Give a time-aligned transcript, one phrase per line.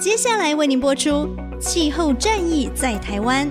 [0.00, 1.10] 接下来为您播出
[1.58, 3.48] 《气候战役在台湾》。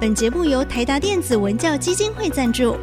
[0.00, 2.76] 本节目由台达电子文教基金会赞助。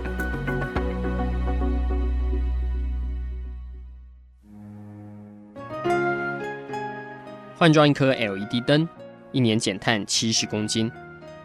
[7.57, 8.87] 换装一颗 LED 灯，
[9.33, 10.89] 一年减碳七十公斤；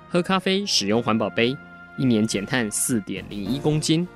[0.09, 1.57] 喝咖啡使用环保杯，
[1.99, 4.07] 一年减碳四点零一公斤；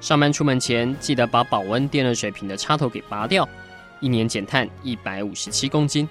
[0.00, 3.48] 上班出门前记得把保温电热水瓶的插头给拔掉，
[4.00, 6.08] 一年减碳一百五十七公斤。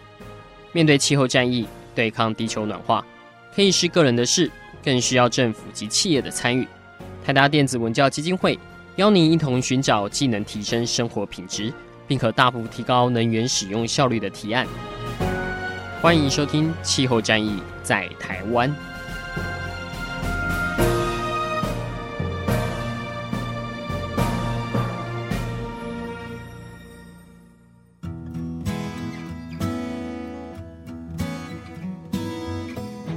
[0.71, 3.05] 面对气候战役，对抗地球暖化，
[3.55, 4.51] 可以是个人的事，
[4.83, 6.67] 更需要政府及企业的参与。
[7.23, 8.59] 台达电子文教基金会
[8.97, 11.71] 邀您一同寻找既能提升生活品质，
[12.07, 14.67] 并可大幅提高能源使用效率的提案。
[16.01, 18.69] 欢迎收听《气候战役在台湾》。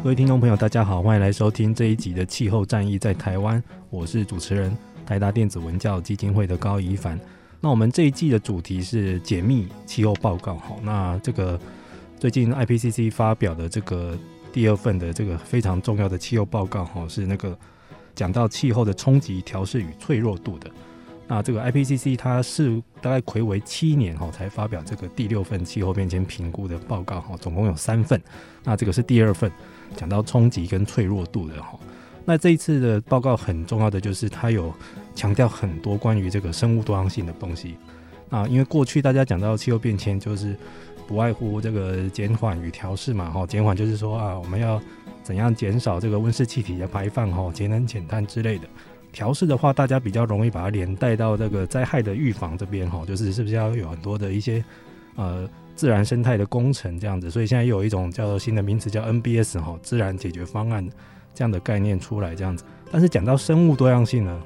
[0.09, 7.20] 各位听众朋友，大家好，欢迎来收听这一集的《气候战役在台湾》，我是主持人台达电子文教基金会的高宜帆。
[7.61, 10.56] 那我们这一季的主题是解密气候报告。
[10.56, 11.61] 好，那这个
[12.19, 14.19] 最近 IPCC 发表的这个
[14.51, 17.55] 第二份的这个非常重要的气候报告，哈，是那个
[18.14, 20.70] 讲到气候的冲击、调试与脆弱度的。
[21.27, 28.19] 那这个 IPCC 它是大概睽违七年哈才发表这个第六份气候变迁评估的报告哈，总共有三份。
[28.64, 29.53] 那这个是第二份，
[29.97, 31.78] 讲到冲击跟脆弱度的哈。
[32.25, 34.72] 那这一次的报告很重要的就是它有
[35.14, 37.77] 强调很多关于这个生物多样性的东西。
[38.30, 40.55] 啊，因为过去大家讲到气候变迁就是
[41.06, 43.47] 不外乎这个减缓与调试嘛哈。
[43.47, 44.78] 减缓就是说啊，我们要
[45.22, 48.69] 怎样减少这个温室气体的排放哈，节能减碳之类的。
[49.11, 54.62] 调试的话，大家比较容易把它连带到这个灾害的预防这边哈，就是是不是要有很多的一些
[55.17, 60.84] 呃自然生态的工程这样子，所以现在又有一种叫做新的名词叫 NBS 哈，自然解决方案
[61.32, 62.64] 这样的概念出来这样子。
[62.90, 64.42] 但是讲到生物多样性呢，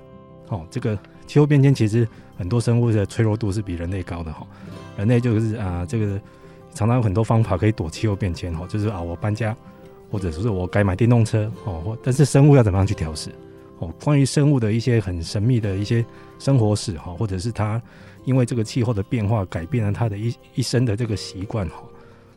[0.50, 2.06] 哦，这个气候变迁其实
[2.36, 4.46] 很多生物的脆弱度是比人类高的哈，
[4.98, 6.20] 人类就是啊这个
[6.74, 9.56] 常常有很多方法可以躲气候变迁哈，就是啊我搬家
[10.10, 13.30] 或者说是我改买电动车哦，或但是生物要怎么样去调试？
[13.78, 16.04] 哦，关于生物的一些很神秘的一些
[16.38, 17.80] 生活史哈，或者是它
[18.24, 21.82] 因为这个气候的变化改变了它的一一生的这个习惯哈，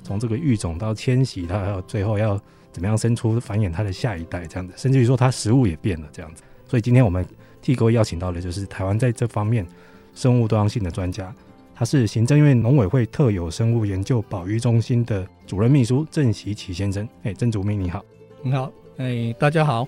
[0.04, 2.40] 从这个育种到迁徙，它还有最后要
[2.72, 6.44] 怎么样生出繁衍它的下一代这样子，甚至于说它食物也变了这样子。
[6.68, 7.26] 所以今天我们
[7.62, 9.66] 替各位邀请到的就是台湾在这方面
[10.14, 11.34] 生物多样性的专家，
[11.76, 17.08] 他是行政院农委会特有生物研究保育中心的主任秘书郑习启先生。
[17.24, 18.04] 哎，郑主秘你好，
[18.42, 19.88] 你好，哎，大家好。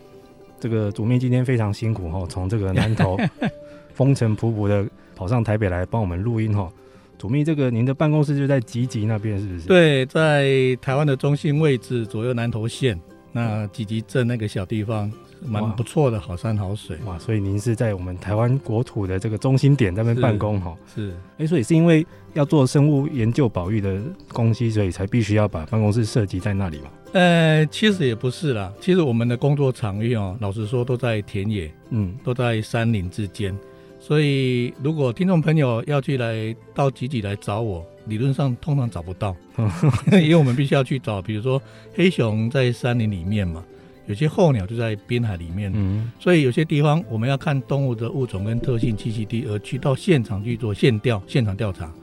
[0.59, 3.18] 这个主秘今天非常辛苦哈，从这个南投
[3.94, 6.72] 风尘仆仆的跑上台北来帮我们录音哈。
[7.17, 9.67] 主秘，这个您的办公室就在集集那边是不是？
[9.67, 13.00] 对，在台湾的中心位置，左右南投县
[13.31, 15.11] 那集集镇那个小地方，
[15.44, 17.17] 蛮不错的，好山好水哇。
[17.17, 20.78] 所以您是在我们台湾国土的这个中心点那边办公哈？
[20.95, 21.11] 是。
[21.39, 22.05] 哎，所以是因为
[22.35, 23.99] 要做生物研究保育的
[24.29, 26.89] 东西，所以才必须要把办公室设计在那里嘛？
[27.13, 28.72] 呃，其实也不是啦。
[28.79, 33.57] 其实我们的工作场域哦，老实说都在田野，嗯，都在山林之间。
[34.07, 39.35] 所以如果听众朋友要去来到集集来找我，理论上通常找不到，
[40.13, 41.62] 因为我们必须要去找，比如说
[41.94, 43.62] 黑熊在山林里面嘛，
[44.06, 51.94] 有些候鸟就在滨海里面，嗯，所以有些地方我们要看动物的物种跟特性栖息地，而去到现场去做现调、现场调查。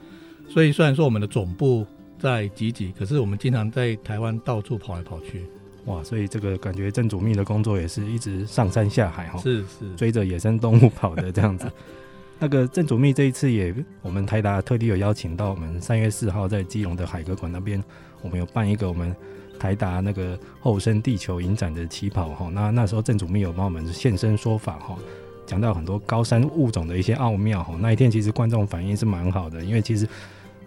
[0.47, 1.83] 所以虽然说我们的总部。
[2.17, 5.43] 在集集，可是我们经常在台湾到处跑来跑去，
[5.85, 6.03] 哇！
[6.03, 11.71] 所以这个感觉郑主密的工作也是一直上山下海哈，是是追着野生动物跑的这样子。
[12.39, 17.81] 那个郑主密这一次也，我们台达特地有邀请到我们三月四号在基隆的海格馆那边，
[18.21, 19.15] 我们有办一个我们
[19.59, 22.49] 台达那个后生地球影展的起跑哈。
[22.51, 24.97] 那那时候郑主密有帮我们现身说法哈，
[25.45, 27.75] 讲到很多高山物种的一些奥妙哈。
[27.79, 30.07] 那一天其实观众反应是蛮好的，因为其实。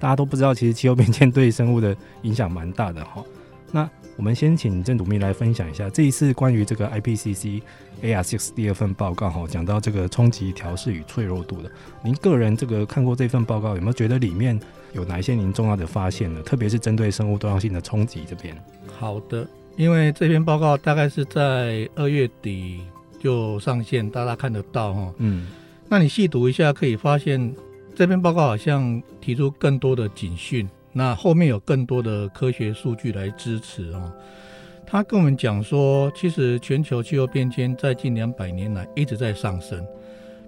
[0.01, 3.21] 大家都不知道，其实气候变迁对生物的影响蛮大的哈。
[3.73, 7.63] 那我们先请郑主秘来分享一下这一次关于这个 IPCC
[8.03, 11.71] AR6 第二份报告哈，讲到这个冲击、调试与脆弱度的。
[12.03, 14.59] 您个人这个看过这份报告，有没有觉得里面
[14.93, 16.43] 有哪一些您重要的发现呢？
[16.43, 18.57] 特别是针对生物多样性的冲击这边。
[18.99, 22.81] 好的，因为这篇报告大概是在二月底
[23.21, 25.15] 就上线，大家看得到哈。
[25.19, 25.47] 嗯，
[25.89, 27.55] 那你细读一下，可以发现。
[27.95, 30.69] 这篇报告好像提出更多的警讯，
[30.99, 34.13] 那后面有更多的科学数据来支持哦。
[34.85, 39.87] 他跟我们讲说，其实全球气候变迁在近两百年来一直在上升，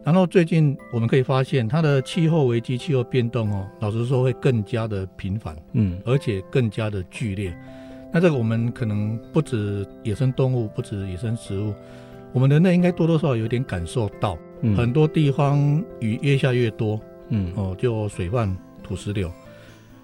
[0.03, 7.57] 然后最近我们可以发现，它的气候危机、气候变动哦，老实说会更加的频繁，嗯，而且更加的剧烈。
[8.13, 11.73] 那这个我们可能不止野生动物，不止野生植物，
[12.33, 19.31] 我们人类应该多多少少有点感受到，嗯，很多地方雨越下越多，嗯，哦，就水泛土石流，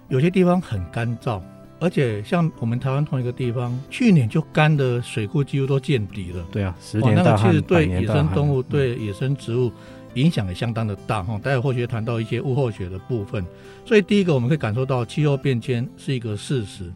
[0.09, 1.41] 有些地方很干燥。
[1.79, 6.43] 而且像我们台湾同一个地方，去年就干的水库几乎都见底了。
[6.51, 9.71] 对啊，十年那个其实对野生动物、对野生植物
[10.15, 11.39] 影响也相当的大哈。
[11.43, 13.45] 待会或许谈到一些物候学的部分。
[13.85, 16.91] 所以第一个我们可以感受到气候变迁是一个事实。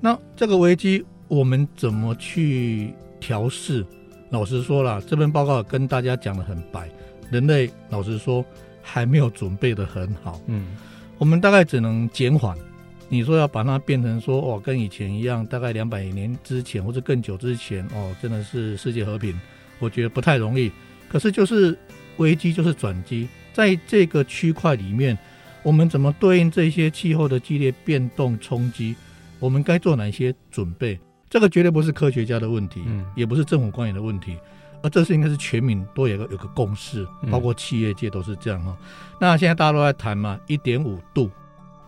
[0.00, 3.84] 那这个危机我们怎么去调试？
[4.30, 6.88] 老实说了，这份报告跟大家讲得很白，
[7.30, 8.42] 人类老实说
[8.82, 10.40] 还没有准备得很好。
[10.46, 10.68] 嗯，
[11.18, 12.56] 我们大概只能减缓。
[13.08, 19.38] 你说要把它变成说哦，跟以前一样，大概两百年之前或者更久之前哦，真的是世界和平，
[19.78, 20.72] 我觉得不太容易。
[21.08, 21.78] 可是就是
[22.16, 25.16] 危机就是转机，在这个区块里面，
[25.62, 28.96] 我们怎么对应这些气候的激烈变动冲击？
[29.38, 30.98] 我们该做哪些准备？
[31.28, 34.36] 这个绝对不是科学家的问题，嗯，也不是政府官员的问题，
[34.84, 38.76] 而这是应该是全民都有个有个共识，包括企业界都是这样哈。
[39.18, 41.30] 那现在大家都在谈嘛，一点五度。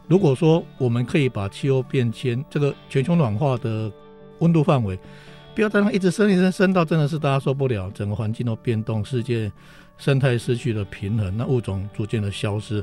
[0.09, 3.93] 如果说我们可以把气候变迁这个全球暖化的
[4.39, 4.99] 温度范围，
[5.55, 9.53] 不要再让一直升一升升到真的是大家受不了，整个环境都变动，世界
[9.99, 12.83] 生态失去了平衡，那物种逐渐的消失。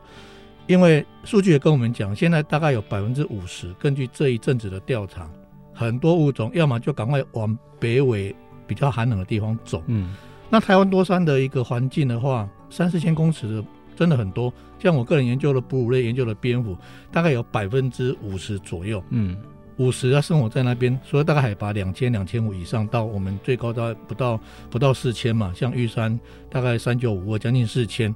[0.68, 5.28] 因为数据也跟我们讲，现在大概有百分之五十，根据这一阵子的调查，
[5.74, 8.36] 很多物种要么就赶快往北纬
[8.74, 9.84] 比较寒冷的地方走。
[9.88, 10.16] 嗯，
[10.50, 13.66] 那台湾多山的一个环境的话，三四千公尺的。
[13.96, 16.76] 真的很多，像我个人研究的哺乳类，研究的蝙蝠，
[17.12, 19.38] 大概有百分之五十左右，嗯，
[19.78, 24.40] 五十要生活在那边，所以大概海拔两千、两千五以上，到我们最高到不到
[24.72, 26.20] 不到四千嘛，像玉山
[26.50, 28.14] 大概三九五，将近四千。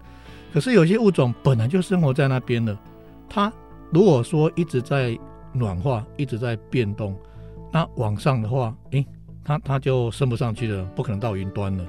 [0.51, 2.75] 可是有些物种本来就生活在那边的，
[3.29, 3.53] 它
[3.91, 5.15] 如果说一直在
[5.53, 7.15] 暖化，一直在变动，
[7.71, 9.05] 那往上的话，诶，
[9.47, 11.85] 它它就升不上去了，不可能到云端了，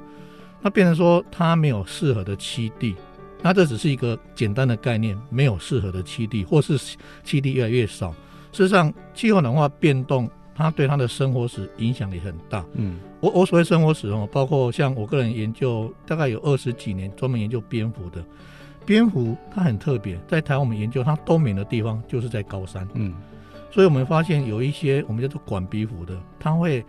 [0.63, 2.95] 那变成说它没有适合的栖地。
[3.43, 6.79] 那这只是一个简单的概念，没有适合的栖地，或是
[7.25, 8.13] 栖地越来越少。
[8.53, 12.65] 事实上，气候暖化变动，它对它的生活史影响也很大。
[12.75, 18.25] 嗯，我我所谓生活史哦，包括像我个人研究，大概有二十几年专门研究蝙蝠的。
[18.87, 22.89] 蝙蝠它很特别，在台湾我们研究它冬眠的地方就是在高山。
[22.95, 23.15] 嗯，
[23.71, 26.85] 所以我们发现有一些我们叫做管鼻蝠的，它会。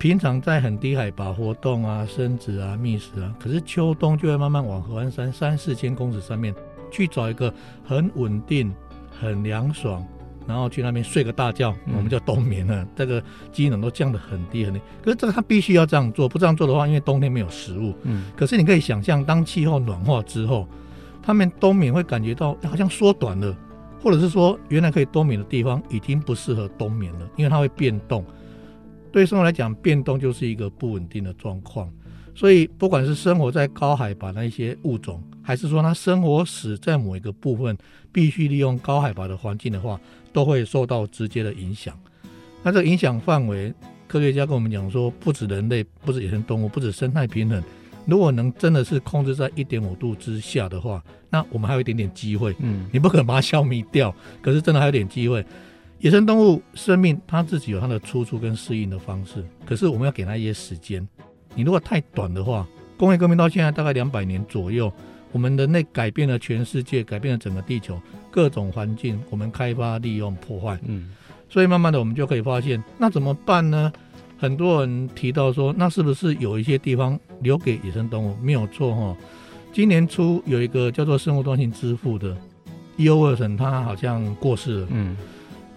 [0.00, 6.54] 平常在很低海拔活动啊，生殖啊，觅食啊，可是秋冬就会慢慢往合欢山三四千公尺上面
[6.90, 7.52] 去找一个
[7.84, 8.74] 很稳定、
[9.10, 10.02] 很凉爽，
[10.46, 12.88] 然后去那边睡个大觉，嗯、我们叫冬眠了。
[12.96, 17.92] 这个机能都降得很低很低，可是这个它必须要这样做，不这样做的话，因为冬天没有食物。
[18.04, 18.24] 嗯。
[18.34, 20.66] 可是你可以想象，当气候暖化之后，
[21.22, 23.54] 它们冬眠会感觉到好像缩短了，
[24.02, 28.24] 或者是说原来可以冬眠的地方已经不适合冬眠了，因为它会变动。
[29.12, 31.92] 对生活来讲，变动就是一个不稳定的状况，
[32.34, 37.76] 所以不管是生活在高海拔的一些物种，还是说它生活史在某一个部分
[38.12, 40.00] 必须利用高海拔的环境的话，
[40.32, 41.98] 都会受到直接的影响。
[42.62, 43.72] 那这个影响范围，
[44.06, 47.62] 科学家跟我们讲说，不止人类，不止野生动物，不止生态平衡，
[48.06, 52.54] 如果能真的是控制在一点五度之下的话，那我们还有一点点机会。
[52.60, 55.44] 嗯，你不可能把它消灭掉，可是真的还有点机会。
[56.00, 61.06] 野生动物生命，它自己有它的出处跟适应的方式，可是我们要给它一些时间。
[61.54, 62.66] 你如果太短的话，
[62.96, 64.90] 工业革命到现在大概两百年左右，
[65.30, 71.10] 我们人类改变了全世界，改变了整个地球各种环境，我们开发、利用、破坏，嗯，
[71.50, 73.92] 所以慢慢的我们就可以发现，那怎么办呢？
[74.38, 78.34] 很多人提到说，那是不是有一些地方留给野生动物？
[78.40, 79.14] 没有错哈。
[79.70, 82.34] 今年初有一个叫做生物多样性之父的
[82.96, 85.14] 伊欧沃森，他好像过世了，嗯。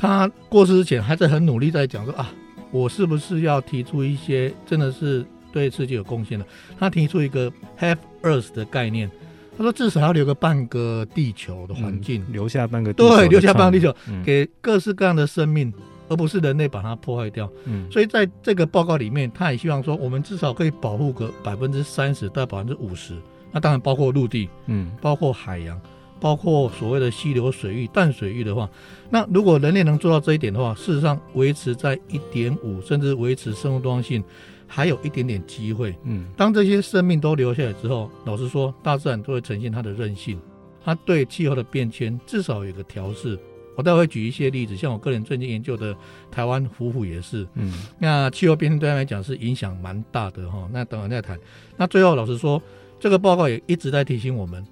[0.03, 2.29] 他过世之前还在很努力在讲说啊，
[2.72, 6.45] 我是不是要提出一些真的是对世界有贡献的？
[6.77, 9.10] 他提出一个 half Earth 的概念，
[9.57, 15.74] 他说至少要留个半个地球的环境，嗯，留下半个地球，对，留下半个地球，嗯，给各式各样的生命，
[16.10, 17.50] 而不是人类把它破坏掉。
[17.63, 23.15] 嗯，所以在这个报告里面，他也希望说，我们至少可以保护个百分之三十到百分之五十，
[23.53, 25.79] 那当然包括陆地，嗯，包括海洋。
[26.24, 28.70] 包括所谓的溪流水域、淡水域的话，
[29.10, 34.24] 那如果人类能做到这一点的话，事实上维持在一点五，甚至维持生物多样性，
[34.65, 35.94] 还有一点点机会。
[36.06, 40.39] 嗯，当这些生命都留下来之后，老实说，大自然都会呈现它的韧性，
[40.82, 43.38] 它对气候的变迁至少有个调试。
[43.75, 45.94] 我待会举一些例子，像我个人最近研究的
[46.32, 47.46] 台湾虎虎也是。
[47.56, 50.70] 嗯，那气候变迁对它来讲是影响蛮大的哈。
[50.72, 51.38] 那等会再谈。
[51.75, 52.62] 那最后老实说。
[53.00, 54.65] 这个报告也一直在提醒我们，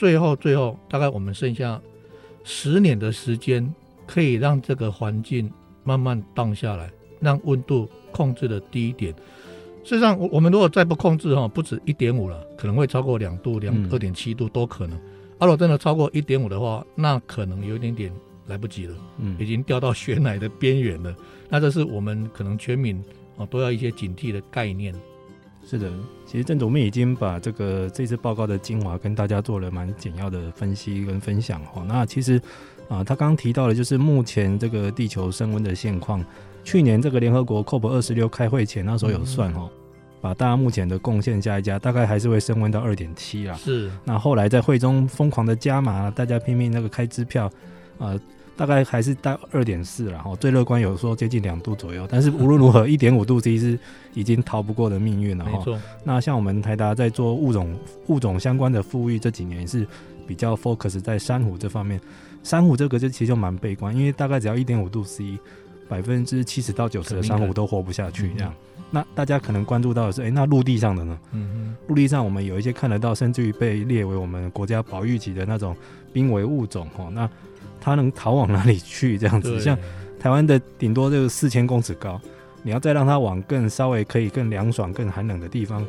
[0.00, 1.78] 最后最后大概我们剩下
[2.42, 3.70] 十年的时间，
[4.06, 5.52] 可以让这个环境
[5.84, 6.90] 慢慢荡下来，
[7.20, 9.14] 让温度控制的低一点。
[9.84, 14.98] 事实上，我我们如果再不控制哈，不止一点五了，可能会超过两度、两二点七度都可能。
[15.38, 18.10] 如果真的超过一点五的话，那可能有一点点
[18.46, 21.14] 来不及了，嗯，已经掉到悬崖的边缘了。
[21.50, 23.04] 那这是我们可能全民
[23.36, 24.94] 啊都要一些警惕的概念。
[25.62, 25.92] 是的，
[26.30, 31.84] 其实郑主秘已经把这个这次报告的精华跟大家做了蛮简要的分析跟分享哈。
[31.88, 32.40] 那其实
[32.88, 36.24] 啊，他刚刚提到的，就是目前这个地球升温的现况。
[36.62, 39.68] 去年这个联合国 COP 二十六开会前，那时候有算哈，
[40.20, 43.54] 把大家目前的贡献加一加，大概还是会升温到二点七啦。
[43.56, 43.90] 是。
[44.04, 47.50] 那后来在会中疯狂的加码，大家拼命那个开支票，
[47.98, 48.16] 啊。
[48.60, 53.78] 大概还是到二点四，然后最乐观有说接近两度左右，但是无论如何， 一点五度其实是
[54.12, 55.64] 已经逃不过的命运了哈。
[56.04, 57.74] 那像我们台达在做物种
[58.08, 59.86] 物种相关的富裕这几年是
[60.26, 61.98] 比较 focus 在珊瑚这方面，
[62.42, 65.38] 珊瑚这个就其实就蛮悲观，因为大概只要一点五度 C，
[65.88, 68.52] 百分之七十到九十的珊瑚都活不下去这样。
[68.52, 71.18] 嗯、那大家可能关注到的是，哎、欸，那陆地上的呢？
[71.32, 75.74] 嗯陆地上我们有一些看得到，甚至于被列为我们国家保育级的那种
[76.12, 77.08] 濒危物种哈。
[77.10, 77.26] 那
[77.80, 79.16] 它能逃往哪里去？
[79.16, 79.76] 这样子，像
[80.20, 82.20] 台湾的顶多就是四千公尺高，
[82.62, 85.84] 你要再让它往更稍微可以更凉爽、更寒冷的地方，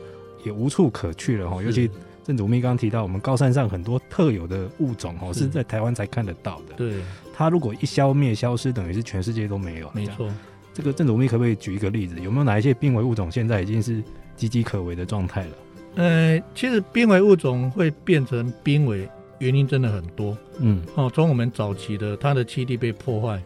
[0.45, 1.61] 也无处可去了哈。
[1.61, 1.89] 尤其
[2.23, 6.75] 郑主秘刚刚提到，我们高山上很多特有的物种哦，是在台湾才看得到的。
[6.77, 7.01] 对，
[7.33, 9.91] 它如果一消灭、消失，等于是全世界都没有。
[9.93, 10.29] 没错，
[10.73, 12.15] 这个郑主秘可不可以举一个例子？
[12.21, 14.01] 有没有哪一些濒危物种现在已经是
[14.37, 15.51] 岌岌可危的状态了？
[15.95, 19.09] 呃，其实濒危物种会变成濒危。
[19.41, 23.41] 原因真的很多，嗯，哦，从我们早期的它的栖地被破坏，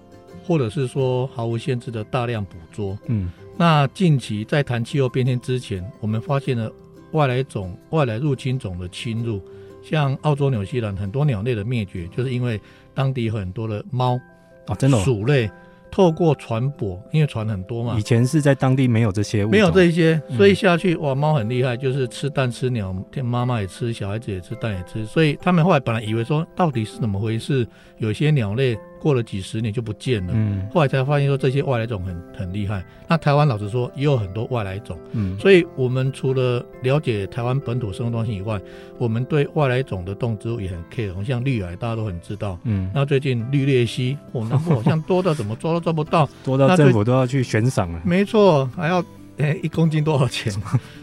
[0.45, 6.69] 或者是说毫无限制的大量捕捉，嗯，那近期在谈气候变迁之前，我们发现了
[7.13, 9.41] 外来种、外来入侵种的侵入，
[9.81, 12.59] 像澳洲、纽西兰很多鸟类的灭绝，就是因为
[12.93, 14.19] 当地很多的猫
[14.67, 15.49] 啊，真的鼠类。
[15.95, 17.95] 透过船舶，因为船很多嘛。
[17.97, 25.05] 以前是在当地没有这些物，没有这一些，所以下去、嗯、哇，猫很厉害，就是吃蛋吃鸟，妈妈也吃，小孩子也吃，蛋也吃。
[25.05, 27.65] 所以他们后来本来以为说，到底是怎么回事？
[27.99, 28.77] 有些鸟类。
[29.05, 32.83] 过了几十年就不见了，嗯，后来才发现说这些外来种很很厉害。
[33.07, 38.59] 那台湾老实说也有很多外来种，嗯，所以我们除了了解台湾本土生物多样性以外，
[38.97, 49.05] 我们对外来种的动植物也很 care，像绿矮大家都很知道，嗯，那最近绿鬣蜥，我们好像多到怎么抓都抓不到， 多到政府都要去悬赏了，没错，还要。
[49.37, 50.53] 哎、欸，一公斤多少钱？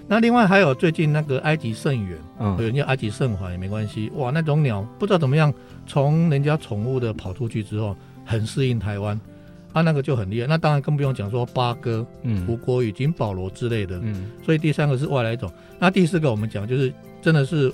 [0.08, 4.10] 那另外还有最近那个埃及圣猿，嗯，有人叫埃及圣环也没关系。
[4.16, 5.52] 哇，那种鸟不知道怎么样，
[5.86, 9.20] 从人家宠物的跑出去之后，很适应台湾，
[9.74, 10.46] 啊，那个就很厉害。
[10.46, 14.30] 那当然更不用讲说八哥、嗯，吴郭鱼、金保罗之类的，嗯。
[14.42, 15.52] 所以第三个是外来种。
[15.78, 17.70] 那第四个我们讲就是真的是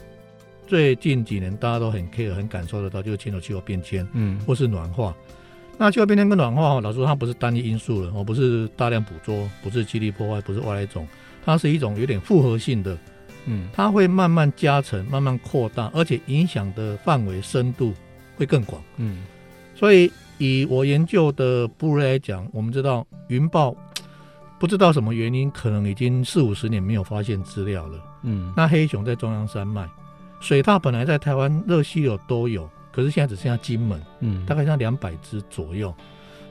[0.66, 5.14] 最近几年大家都很 care、很感受得到，就是全球气候变迁，嗯，或是暖化。
[5.80, 11.06] 那气候变迁跟暖化哈，老实说它不是单一因素了，哦，不是大量捕捉，不是基地破坏，不是外来种，
[11.44, 12.98] 它是一种有点复合性的，
[13.46, 17.94] 嗯，它会慢慢加成，慢慢扩大，而且影响的范围深度
[18.36, 19.24] 会更广，嗯，
[19.76, 23.72] 所以以我研究的部类来讲，我们知道云豹
[24.58, 29.88] 不知道什么原因，可能已经四五十年没有发现资料了，嗯，那黑熊在中央山脉，
[30.40, 32.68] 水獭本来在台湾热溪流都有。
[32.98, 35.94] 可是现在只剩下金门，嗯，大概像两百只左右。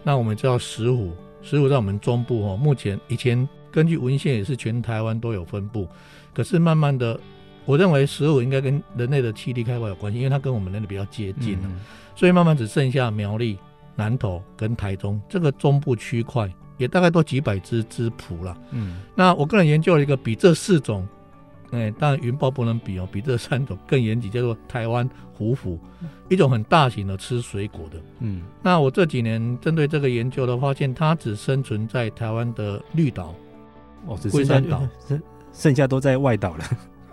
[0.02, 1.12] 那我们知道石虎，
[1.42, 5.86] 石虎在我们中部哦，目前以前根据文献也是全台湾都有分布。
[6.34, 7.20] 可是慢慢的，
[7.66, 11.82] 我认为石虎应该跟人类的气力开发有关系，因为它跟我们人类比较接近，嗯，
[12.16, 13.58] 所以慢慢只剩下苗栗、
[13.98, 18.58] 南投跟台中这个中部区块，也大概都几百只之谱了。
[18.72, 21.06] 嗯，那我个人研究了一个比这四种。
[21.72, 25.80] 哎，当然云豹不能比哦， 比这三种更严谨，叫做台湾虎虎，
[26.30, 27.98] 一种很大型的吃水果的。
[28.20, 33.34] 嗯，那我这几年针对这个研究的发现，它只生存在台湾的绿岛，
[34.06, 35.22] 哦，只剩下岛， 剩
[35.54, 36.64] 剩下都在外岛了。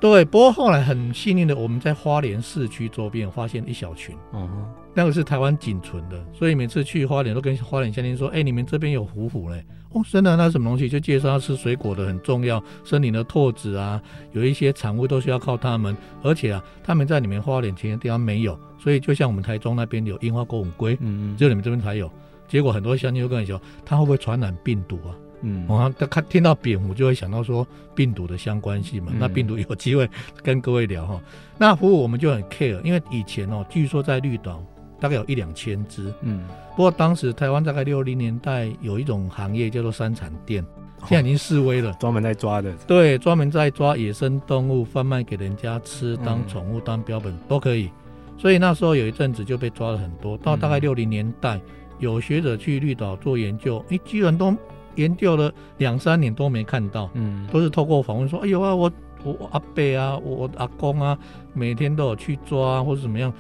[0.05, 4.15] 对，不过后来很幸运的，我们在花莲市区周边发现一小群。
[4.33, 4.47] 哦。
[4.93, 9.65] 那个是台湾仅存的，所以每次去花莲都跟花莲乡亲说：“哎、欸，你们这边有虎虎嘞？
[9.93, 10.91] 哦，真的，那是什么东西？
[10.91, 13.99] 就介绍他吃水果的很重要，森林的拓子啊，
[14.33, 15.97] 有一些产物都需要靠他们。
[16.23, 22.11] 而且啊，他们在你们花莲其他地方没有，所以就像我们台中那边有樱花钩吻鲑，嗯嗯，只有你们这边才有。
[22.47, 25.17] 结果很多乡亲就跟你说，它会不会传染病毒啊？
[25.45, 29.13] 嗯，我他看听到蝙蝠就会想到说病毒的相关性嘛。
[29.19, 30.09] 那病毒有机会
[30.43, 31.21] 跟各位聊哈。
[31.57, 34.61] 那虎虎我们就很 care，因为以前哦，据说在绿岛。
[35.01, 40.65] 大概有一两千只，嗯，不过当时台湾大概六零年代有一种行业叫做山产店，
[41.01, 42.73] 现在已经示威了，专门在抓的。
[42.87, 47.91] 对，专门在抓野生动物，贩卖给人家吃，当宠物、当标本都可以。
[48.39, 50.39] 所以那时候有一阵子就被抓了很多。
[50.39, 51.61] 到大概六零年代，
[51.99, 54.57] 有学者去绿岛做研究，哎，居然都
[54.97, 58.93] 研究了两三年都没看到，嗯，都是透过访问说，哎呦啊，我
[59.25, 61.19] 我阿伯啊，我阿公啊，
[61.53, 63.33] 每天都有去抓啊或者怎么样。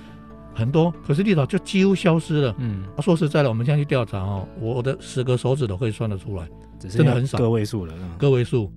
[0.56, 2.54] 很多，可是绿岛就几乎消失了。
[2.58, 7.92] 嗯，说实在的，我们现在去调查哦，我的十个手指都可以算得出来，真的很少，个位数了。
[8.16, 8.70] 个位数。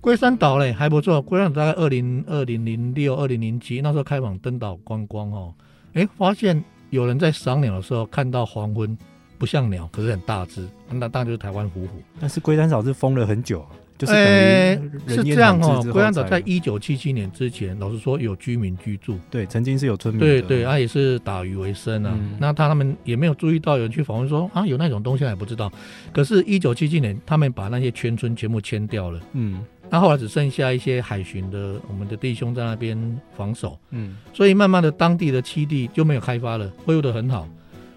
[0.00, 5.52] 龟山岛嘞还不错，龟山岛大概二零二零零六、二零零七那时候开往登岛观光哦，
[5.92, 8.96] 哎，发现有人在赏鸟的时候看到黄昏，
[9.38, 12.02] 不像鸟，可是很大只，那当然就是台湾虎虎。
[12.20, 13.60] 但是龟山岛是封了很久。
[13.60, 13.68] 啊
[13.98, 15.82] 就是等于、是这样哦。
[15.92, 22.14] 龟山岛在一九七七年之前，老实说有居民居住，对，曾经是有村民，对对，他、啊、也是打鱼为生啊。
[22.16, 25.68] 嗯、那他他们也没有注意到有人去访问说啊，有那种东西还不知道。
[26.12, 37.48] 可是，一九七七年他们把那些全村全部迁掉了，嗯，那后来只剩下一些海巡的我们的弟兄在那边防守，嗯，所以慢慢的当地的栖地就没有开发了，恢复的很好。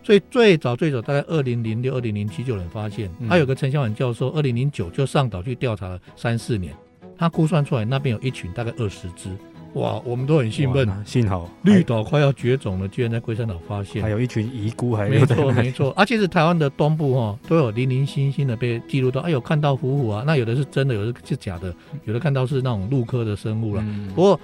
[0.03, 6.73] 所以最早最早大概二零零六、二零零七就有人发现，还有个陈小远教授，二零零九就上岛去调查了三四年，
[7.17, 9.29] 他估算出来那边有一群大概二十只，
[9.75, 21.73] 哇，我们都很兴奋，幸好绿岛快要绝种了，居然在龟山岛发现，还有一群遗孤，还没错没错，而且是台湾的东部哈，都有零零星星的被记录到，哎呦看到虎虎啊，那有的是真的，有的是假的，
[22.05, 24.39] 有的看到是那种陆科的生物了，不过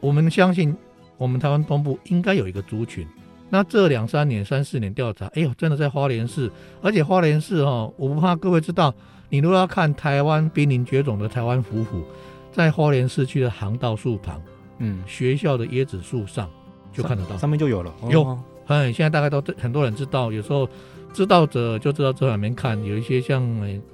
[0.00, 0.74] 我们相信
[1.18, 3.04] 我们台湾东部应该有一个族群。
[3.54, 8.94] 那这两三年、三四年调查，哎呦，真的在花莲市，而且花莲市哈，我不怕各位知道，
[9.28, 12.02] 你如果要看台湾濒临绝种的台湾虎虎，
[12.50, 14.40] 在花莲市区的航道树旁，
[14.78, 16.48] 嗯，学校的椰子树上
[16.94, 17.28] 就看得到。
[17.32, 20.66] 上，上面就有了，有，嗯，现在大概都很多人知道，有时候
[21.12, 23.42] 知道者就知道这里面看，有一些像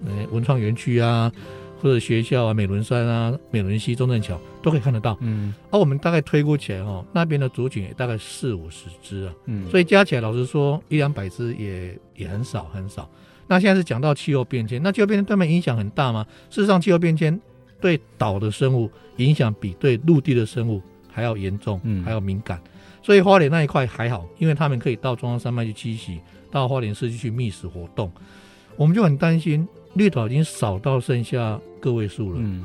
[0.06, 1.32] 呃文创园区啊。
[1.80, 5.16] 或者学校啊，美伦山啊，美伦溪、中正桥都可以看得到。
[5.20, 9.32] 嗯，而、啊、我们大概推估起来哈，那边的族群也大概四五十只啊。
[9.46, 13.08] 嗯，所以加起来，老实说，一两百只也也很少很少。
[13.46, 16.26] 那现在是讲到气候变迁，那气候变迁对他们影响很大吗？
[16.50, 17.40] 事实上，气候变迁
[17.80, 22.60] 对岛的生物影响比对陆地的生物还要严重，嗯，还要敏感。
[23.02, 28.12] 所以花莲那一块还好，因为他们可以到中央山脉去栖息，到花莲市区去觅食活动。
[28.76, 29.66] 我们就很担心。
[29.98, 32.38] 绿岛已经少到剩下个位数了。
[32.40, 32.64] 嗯，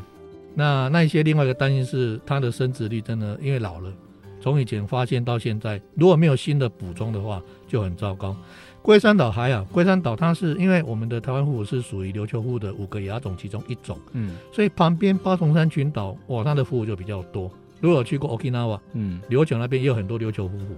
[0.55, 3.91] 那那一些另外一个担心是它的生殖率真的因为老了，
[4.39, 8.35] 从以前发现到现在，如果没有新的补充的话，就很糟糕。
[8.81, 17.49] 龟山岛还好，龟山岛它是因为我们的台湾虎虎是属于琉球虎的五个亚种其中一种，嗯，所以旁边八重山群岛哇，它的虎虎就比较多。
[17.79, 20.75] 如果有去过 Okinawa，嗯，琉球那边也有很多琉球虎虎，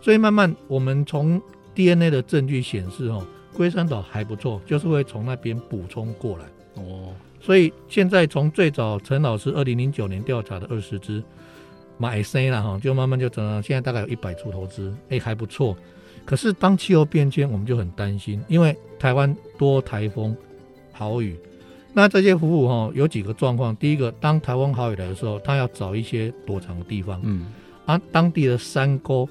[0.00, 1.42] 所以慢慢我们从
[1.74, 3.26] DNA 的证据显示哦。
[3.54, 7.12] 龟山岛还不错，就是会从那边补充过来哦。
[7.40, 11.22] 所以现在从最早陈老师二零零九年调查的二十只
[11.96, 15.76] 买生了哈，就慢慢就整了，现在大概有一百出头只，哎、欸、还不错。
[16.24, 20.36] 可是当气候变迁，我们就很担心，因为台湾多台风、
[20.92, 21.36] 豪雨，
[21.92, 23.74] 那这些服务哈有几个状况。
[23.76, 27.46] 第一个，当台风豪雨来的时候，它要找一些躲藏的地方，嗯，
[27.86, 29.28] 啊，当地的山沟。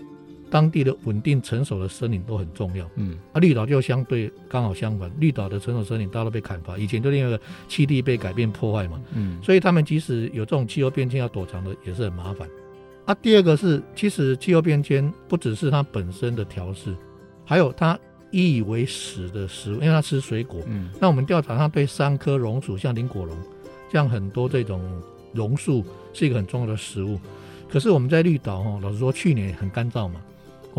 [0.49, 12.49] 当地的稳定成熟的森林都很重要，嗯，啊，绿岛就相对刚好相反，绿岛的成熟森林大都被砍伐，以前就另外一个栖地被改变破坏嘛，嗯，所以他们即使有这种气候变迁要躲藏的也是很麻烦。
[13.05, 16.95] 啊，第二个是，其实气候变迁不只是它本身的调适，
[17.45, 17.97] 还有它
[18.31, 23.35] 以以为食的食物，因为它吃水果，嗯，那我们调查它对三棵榕树，像林果榕，
[23.91, 24.81] 像很多这种
[25.33, 25.83] 榕树
[26.13, 27.19] 是一个很重要的食物，
[27.67, 30.21] 可是我们在绿岛哈，老实说去年很干燥嘛。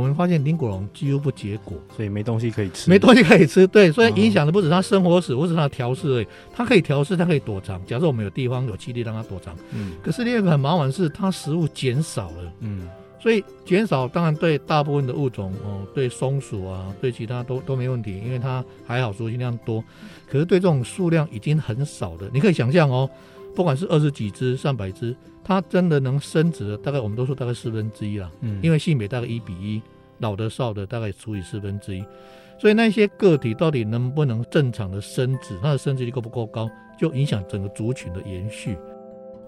[0.01, 2.89] 我们发现林果龙几乎不结果，所以没东西可以吃。
[2.89, 6.27] 没东西可以吃，对，所以影响的不止它生活史，不止它调试而已。
[6.55, 7.85] 它可以调试，它可以躲藏。
[7.85, 9.93] 假设我们有地方有栖地让它躲藏，嗯。
[10.03, 12.89] 可是另一个很麻烦是，它食物减少了，嗯。
[13.23, 19.85] 所以减少当然对大部分的物种哦，对松鼠啊，对其他都都没问题，因为它还好，数量多。
[20.27, 23.11] 可是对这种数量已经很少的，你可以想象哦，
[23.55, 25.15] 不管是二十几只、上百只。
[25.51, 29.83] 它真的能生殖的，大概我们都说大概四分之一了，嗯，因为性别大概一比一，
[30.19, 32.05] 老的少的大概除以四分之一，
[32.57, 38.79] 所以那些个体到底能不能正常的生殖，它的生殖率够不够高，就影响整个族群的延续。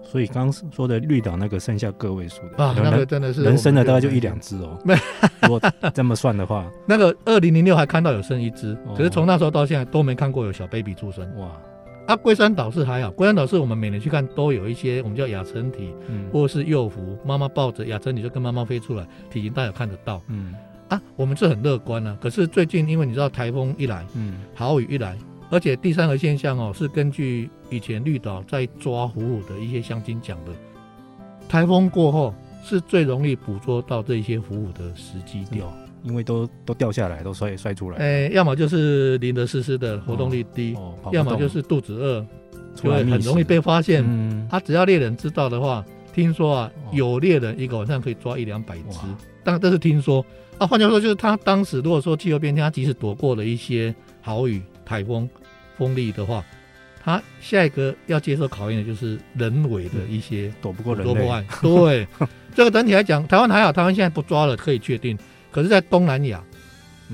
[0.03, 4.77] 所以刚刚说的绿岛那个剩下个位数的啊，那个真的是人生的大概就一两只哦。
[5.43, 5.61] 如果
[5.93, 11.25] 这么算的话，那个二零零六还看到有生一只，可是从那时候到现在都没看过有小 baby 出生。
[11.37, 11.49] 哇。
[12.05, 20.53] 啊，龟山岛是还好，龟山岛是我们每年去看都有一些我们叫亚成体，嗯，或者是幼福，妈妈抱着亚成体就跟妈妈飞出来，体型大家看得到，嗯，
[20.89, 22.17] 啊，我们是很乐观啊。
[22.19, 25.17] 可是最近因为你知道台风一来，嗯，豪雨一来，
[25.49, 30.51] 而且第三个现象哦，是根据以前绿岛在抓虎虎的一些乡亲讲的，
[31.47, 32.35] 台风过后
[32.65, 35.65] 是最容易捕捉到这些虎虎的时机点，
[36.03, 37.97] 因为都都掉下来，都摔摔出来。
[37.97, 42.25] 哎、欸，要么就是淋得湿湿的，活动力低；哦哦、要么就是肚子饿，
[42.75, 44.03] 就会很容易被发现。
[44.49, 48.99] 他、嗯、只要猎人知道的话，听说啊，有猎人一个晚上可以抓一两百只，
[49.43, 50.23] 当然这是听说。
[50.59, 55.27] 啊，换句话说，就是他当时如果说气候变天，他即使躲过了一些豪雨、台风、
[55.79, 56.45] 风力的话，
[57.03, 61.45] 他下一个要接受考验的就是人为的一些躲不过人类。
[61.59, 62.07] 对，
[62.53, 65.17] 这个整体来讲，台湾还好，台湾现在不抓了，可以确定。
[65.53, 66.43] 可是，在东南亚，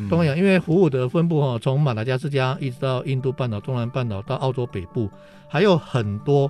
[0.10, 5.10] 东南亚因为虎虎的分布哈，从马达加斯加一直到印度半岛、中南半岛到澳洲北部，
[5.48, 6.50] 还有很多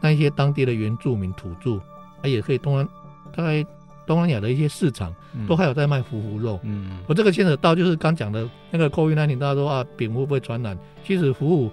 [0.00, 1.80] 那一些当地的原住民土著，
[2.22, 2.86] 他也可以东南
[3.34, 3.64] 大概。
[4.06, 5.14] 东南亚的一些市场
[5.46, 10.74] 都还有在卖虎虎肉，嗯，我这个牵扯到就是刚讲的那个 COVID-19，大家说啊，蝙蝠会不会传染？
[11.04, 11.70] 其实虎虎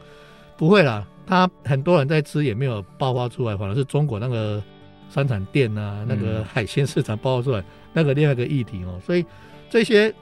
[0.58, 4.62] 不会啦，他很多人在吃也没有爆发出来，反而是中国那个
[5.10, 8.99] 山产店啊，那个海鲜市场爆发出来，那个另外一个议题哦。
[9.06, 9.25] 所以
[9.69, 10.13] 这些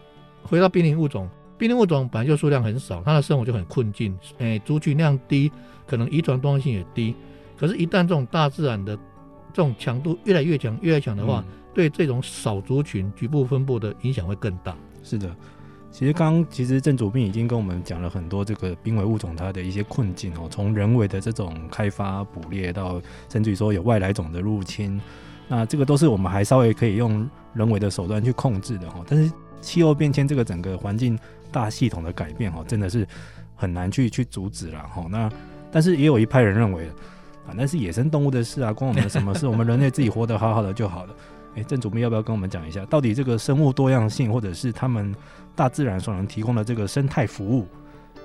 [0.42, 5.52] 回到濒临物种，濒临物种本来就数量很少，它的生活就很困境，哎，族群量低，
[5.86, 7.16] 可能遗传多样性也低。
[7.58, 8.96] 可是，一旦这种大自然的
[9.54, 14.78] 这种强度越来越强，越来越强的话，嗯对这种少族群局部分布的影响会更大。
[15.02, 15.36] 是的，
[15.90, 25.02] 其实刚刚其实郑主编已经跟我们讲了很多这个濒危物种它的一些困境哦，从人为的这种开发捕猎到甚至于说有外来种的入侵，
[25.48, 29.04] 那这个都是我们还稍微可以用人为的手段去控制的哈。
[29.08, 31.18] 但是气候变迁这个整个环境
[31.52, 33.08] 大系统的改变哈，真的是
[33.56, 35.06] 很难去去阻止了哈。
[35.10, 35.30] 那
[35.72, 36.88] 但是也有一派人认为
[37.48, 39.48] 啊，那是野生动物的事啊，关我们什么事？
[39.48, 41.16] 我们人类自己活得好好的就好了。
[41.56, 45.14] 哎，郑主编要不要跟我们讲一下，到底这个生物多样性，或者是他们
[45.56, 47.68] 大自然所能提供的这个生态服务，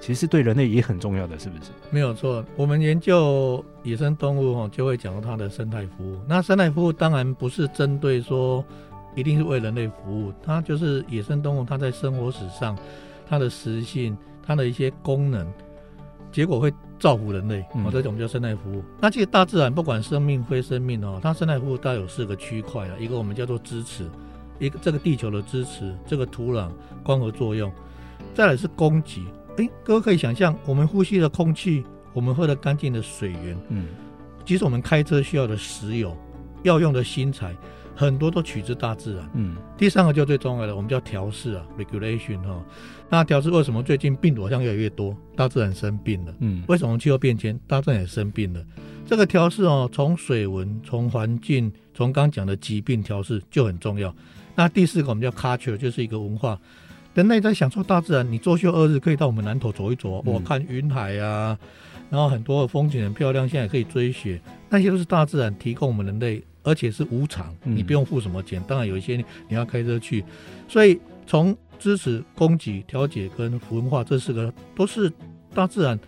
[0.00, 1.70] 其实对人类也很重要的，是不是？
[1.90, 6.18] 没有错，我们研究野生动物哈，就会讲到它的生态服务。
[6.26, 8.64] 那生态服务当然不是针对说
[9.18, 12.78] 一定是为人类服务，它就是野生动物它在生活史上
[13.28, 15.46] 它的习性、它的一些功能，
[16.30, 16.72] 结果会。
[17.00, 18.82] 造福人类，哦，这种叫生态服务。
[19.00, 24.10] 那其实大自然不管生命非生命哦，它生态服务大概有四个区块啊，一个我们叫做支持，
[24.58, 26.68] 一个这个地球的支持，这个土壤
[27.04, 27.72] 光合作用，
[28.34, 29.22] 再来是供给。
[29.58, 33.86] 哎，各位可以想象，我们呼吸的空气，我们喝的干净的水源，嗯，
[34.44, 36.16] 即使我们开车需要的石油，
[36.64, 37.54] 要用的薪材。
[37.98, 39.28] 很多都取自大自然。
[39.34, 42.64] 嗯，第三个就最重要的，我们叫调试啊，regulation 哈。
[43.08, 45.16] 那调试为什么最近病毒好像越来越多？
[45.34, 46.32] 大自然生病了。
[46.38, 48.64] 嗯，为什么气候变迁，大自然也生病了？
[49.04, 54.14] 这个调试哦，从水文，从环境，从刚讲的疾病调试就很重要。
[54.54, 56.56] 那第四个我们叫 culture，就是一个文化。
[57.14, 61.58] 人类在享受大自然，你周休二日可以到我们南投走一走，我、嗯、看云海啊，
[62.10, 66.40] 然后很多的风景很漂亮，现在可以追雪，那些都是大自然提供我们人类。
[66.68, 68.60] 而且是无偿，你不用付什么钱。
[68.60, 69.16] 嗯、当然有一些
[69.48, 70.22] 你要开车去，
[70.68, 75.10] 所以从支持、供给、调节跟文化这四个都是
[75.54, 75.98] 大自然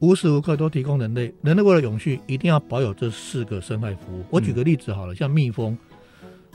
[0.00, 1.32] 无时无刻都提供人类。
[1.40, 4.22] 人类为了永续，一定要保有这四个生态服务。
[4.28, 5.78] 我举个例子好了，像蜜蜂，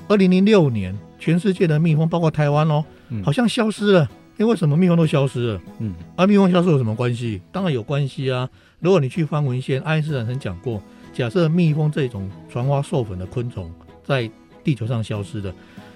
[0.07, 2.85] 二零零六年全世界的蜜蜂，包括台湾哦，
[3.23, 4.07] 好像消失了。
[4.37, 5.61] 因为为什么蜜蜂都消失了？
[5.79, 7.41] 嗯，而蜜蜂消失有什么关系？
[7.51, 8.47] 当然有关系啊。
[8.79, 10.79] 如果你去翻文献，爱因斯坦曾讲过。
[11.17, 14.29] 假设蜜蜂这种传花授粉的昆虫在
[14.63, 15.51] 地球上消失了，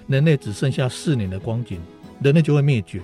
[0.08, 1.80] 人类只剩下四年的光景，
[2.20, 3.00] 人类就会灭绝。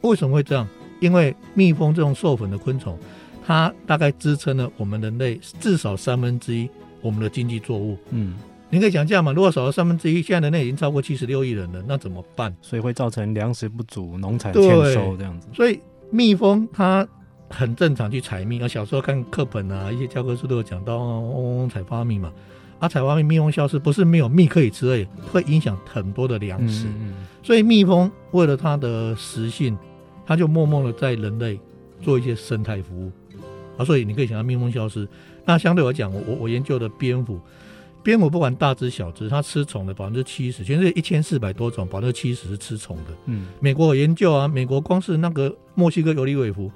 [0.00, 0.66] 为什么会这样？
[0.98, 2.98] 因为蜜蜂这种授粉的昆虫，
[3.46, 6.68] 它大概支撑了我们人类至少三分之一
[7.00, 7.96] 我们的经济作物。
[8.10, 8.34] 嗯，
[8.68, 12.52] 你可以想象嘛，如果少了三分之一，现在人类已经超过七十六亿人了，那怎么办？
[12.60, 15.46] 所以会造成粮食不足、农产欠收这样子。
[15.54, 15.78] 所以
[16.10, 17.06] 蜜蜂它。
[17.48, 22.32] 很正常去采蜜，啊，小时候看课本啊，一些教科书都有讲到嗡嗡采花蜜嘛。
[22.78, 26.86] 啊，采花蜜，蜜蜂消失不是没有蜜可以吃而已，会影响很多的粮食。
[26.88, 29.74] 嗯嗯，所以蜜蜂为了它的食性，
[30.26, 31.58] 它就默默的在人类
[32.02, 33.10] 做一些生态服务。
[33.78, 35.08] 啊，所以你可以想到蜜蜂消失，
[35.46, 37.40] 那相对来讲，我我研究的蝙蝠，
[38.02, 43.14] 蝙蝠不管大只小只，它吃虫的百分之七十，全世界一千四百多种，百分之七十是吃虫的。
[43.24, 46.70] 嗯，美国有研究啊，美国光是那个墨西哥尤里韦夫。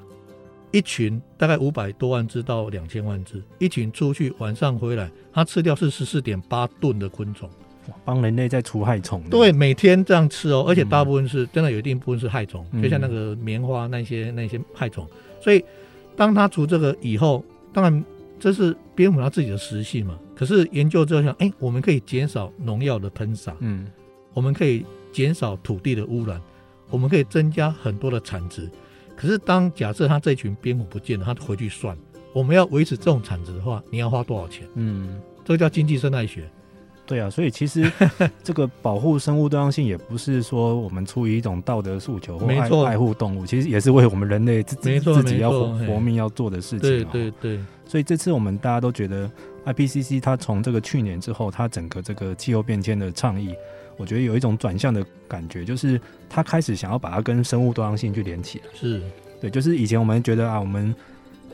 [0.73, 7.51] 一群大概五百多万只到两千万只，一群出去晚上回来，它吃掉是十四点八吨的昆虫，
[8.05, 9.21] 帮人类在除害虫。
[9.29, 15.07] 对，每天这样吃哦，而且大部分是、嗯、真的有一定部分是害虫，就像那个棉花那些那些害虫。
[15.41, 15.65] 所以
[16.15, 18.05] 当它除这个以后，当然
[18.39, 20.19] 这是蝙蝠它自己的食性嘛。
[20.37, 23.87] 可是研究之后想，哎，我们可以减少农药的喷洒，嗯，
[24.33, 26.41] 我们可以减少土地的污染，
[26.91, 28.71] 我们可以增加很多的产值。
[29.21, 31.95] 可是当假设他这群蝙蝠不见了，他回去算，
[32.33, 34.67] 我们要维持这种产值的话，你要花多少钱？
[34.77, 36.49] 嗯，这个叫经济生态学。
[37.05, 37.93] 对啊，所以其实
[38.43, 46.81] 这个保护生物多样性也不是说我们出于一种道德诉求或爱爱护动物，其实也是为我们人类自己自己要活活命要做的事情。
[46.81, 47.61] 对对对。
[47.85, 49.31] 所以这次我们大家都觉得
[49.67, 53.55] IPCC 它从这个去年之后，它整个这个气候变迁的倡议，
[54.01, 58.65] 我觉得有一种转向的感觉，就是他开始想要把它跟生物多样性去连起来。
[58.75, 59.03] 是
[59.41, 60.95] 对，就是以前我们觉得啊，我们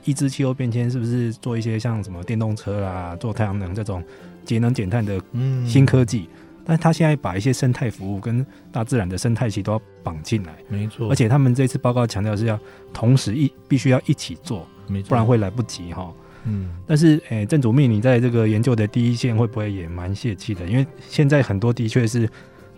[0.04, 4.02] 抑制气候变迁是不是做一些像什么电动车啦、做太阳能这种。
[4.46, 5.20] 节能减碳的
[5.66, 11.10] 新科技，嗯、但是他现在把一些生态服务跟大自然的生态系都要绑进来，没错。
[11.10, 12.56] 而且他们这次报告强调是要
[12.94, 16.14] 同时一必须要一起做，没错，不然会来不及哈。
[16.46, 20.64] 嗯，但是诶，郑主秘，你在这个研究的第一线会不会也蛮泄气的？
[20.66, 22.28] 因为现在很多的确是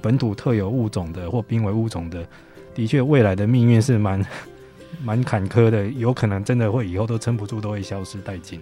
[0.01, 2.27] 本土特有物种的或濒危物种的，
[2.75, 4.25] 的确未来的命运是蛮
[5.05, 8.61] 蛮坎坷的，有可能真的会以后都撑不住，都会消失殆尽。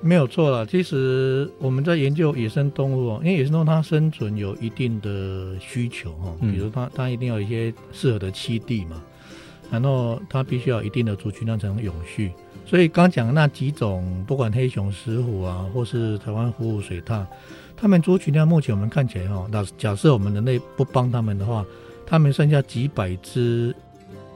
[0.00, 9.02] 没有错了，其实我们在研究野生动物哦，因为野生动物它生存有一定的需求哈，比如它它一定要有一些适合的栖地嘛，
[9.70, 12.30] 然后它必须要有一定的族群量才能永续。
[12.68, 17.24] 所以刚讲的那几种，不管黑熊、石虎啊，或是台湾虎虎水獭，
[17.74, 21.64] 它们族群量目前我们看起来哈，那假设我们人类不帮他们的话，
[22.06, 23.74] 他们剩下几百只，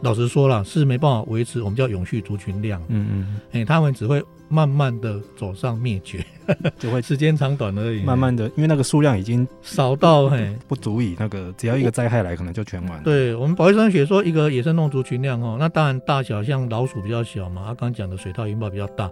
[0.01, 2.83] 老实说了是没办法维持我们叫永续族群量。
[2.89, 4.25] 嗯嗯，哎，他们只会。
[4.53, 6.23] 慢慢的走上灭绝，
[6.79, 8.03] 就会时间长短而已。
[8.03, 13.03] 慢慢的，因为那个数量已经少到嘿不足以那个，只要一个灾害来，可能就全完了。
[13.03, 19.11] 对我们保育生态学说，一个野生动物族群量哦，那当然大小像老鼠比较小嘛，他刚讲的水獭、云豹比较大，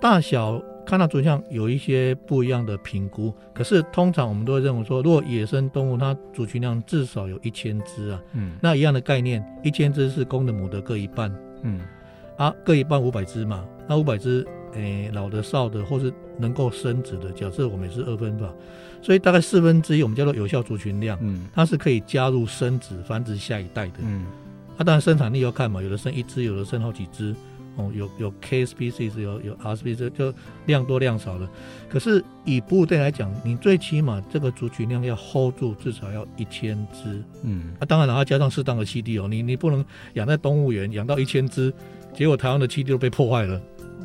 [0.00, 3.34] 大小看到族群量有一些不一样的评估。
[3.52, 11.30] 可是通常我们都会认为说，如果野生动物它族群量至少有一千只啊，嗯，那一样的概念，一千只是公的母的各一半，
[11.64, 11.80] 嗯，
[12.38, 14.46] 啊各一半五百只嘛，那五百只。
[14.74, 18.52] 诶、欸，老的、少的，或是能够生殖的，假设我们也是二分法，
[19.02, 24.24] 所以大概四分之一我们叫做有效族群量，嗯，它是可以加入生殖繁殖下一代的，嗯，
[24.76, 27.34] 它、啊、当然生产力要看嘛，有的生一只，有的生好几只，
[27.76, 30.32] 哦，有有 K species，有有 R species，就
[30.66, 31.48] 量多量少的。
[31.88, 41.72] 可是以哺乳类来讲，你最起码这个族群量要 hold 住，至少要一千只，嗯，啊，当然了，要加上适当的栖地哦，你你不能养在动物园养到一千只，
[42.14, 43.60] 结果台湾的栖地都被破坏了。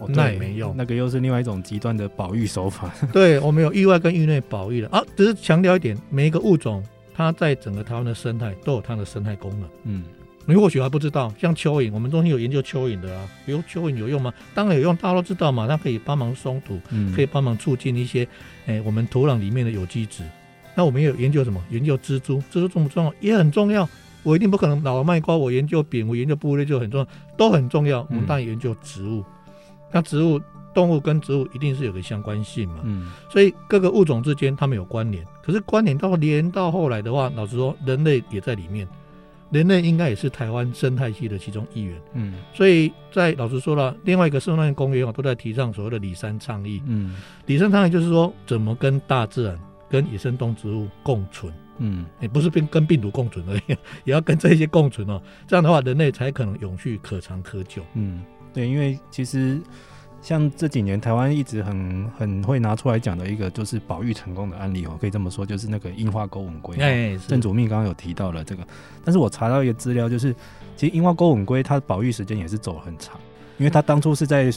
[0.10, 2.92] 那也没用，那个又是另外一种极端的保育手法。
[3.12, 9.70] 对，我们有域外跟域内保育的啊，只是强调一点，每一个物种它在整个台湾的生态都有它的生态功能。
[9.84, 10.04] 嗯，
[10.46, 14.34] 你或许还不知道，像蚯蚓，我们中心有研究蚯蚓的啊，比如蚯蚓有用吗？
[14.54, 18.28] 当然有用，大家都知道嘛，它可以帮忙松土，嗯、可以帮忙促进一些，
[18.66, 20.24] 哎，我们土壤里面的有机质。
[20.76, 21.64] 那我们有研究什么？
[21.70, 23.14] 研究蜘蛛，蜘蛛重不重要？
[23.22, 23.88] 也很重要。
[24.24, 28.06] 我一定不可能老卖瓜，我研究蝙蝠，研究哺乳类就很重要，都很重要。
[28.10, 29.20] 我们当然研究植物。
[29.20, 29.26] 嗯
[29.96, 30.38] 那植物、
[30.74, 35.26] 动物跟植物一定是有个相关性嘛，嗯，所以各个物种之间它们有关联。
[35.42, 38.86] 可是关联到连到后来的话，老实说，人类也在里面，
[39.52, 42.34] 人类应该也是台湾生态系的其中一员，嗯。
[42.54, 49.58] 所以在老实说了，另外一个生态公约都在提倡所谓的里山倡议，嗯，里山倡议就是说怎么跟大自然、
[49.90, 55.22] 跟野生动植物共存，嗯，也不是跟跟病毒共存而已， 也要跟这些共存哦。
[55.48, 58.22] 这样的话，人类才可能永续、可长、可久，嗯。
[58.56, 59.60] 对，因为其实
[60.22, 66.78] 像这几年台湾一直很很会拿出来讲的一个，就是保育成功的案例哦，可以这么说，就是那个樱花钩吻龟。
[66.78, 68.66] 哎，郑主秘刚刚有提到了这个，
[69.04, 70.34] 但是我查到一个资料，就是
[70.78, 73.20] 其实樱花钩吻龟它的保育时间也是走很长，
[73.58, 74.50] 因为它当初是在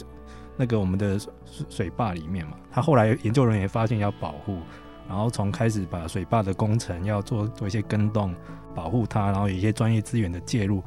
[0.55, 1.19] 那个我们的
[1.67, 4.59] 水坝里面嘛，它后来研究人员发现要保护，
[5.09, 8.33] 然后从开始把水坝的工程要做做一些跟动，
[8.73, 10.81] 保护它，然后有一些专业资源的介入。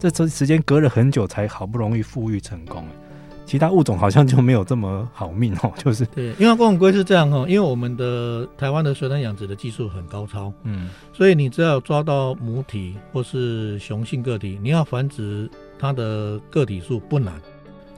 [0.00, 2.82] 这这时间隔了很久，才好不容易富裕成功。
[3.44, 17.34] 其他物种好像就没有这么好命哦， 就是对，因为钩吻鲑是这样哦，因为我们的台湾的水产养殖的技术很高超，嗯，所以你只要抓到母体或是雄性个体，你要繁殖它的个体数不难。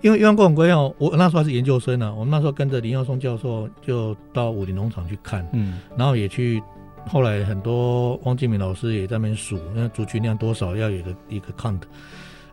[0.00, 6.62] 因为鸢钩吻鲑哦，我那时候还是研究生呢，我们那时候跟着林耀松教授就到武林农场去看，嗯，然后也去。
[7.08, 11.80] 后来很多汪建明老师也在那边数，那族群量多少要有一个一个 count。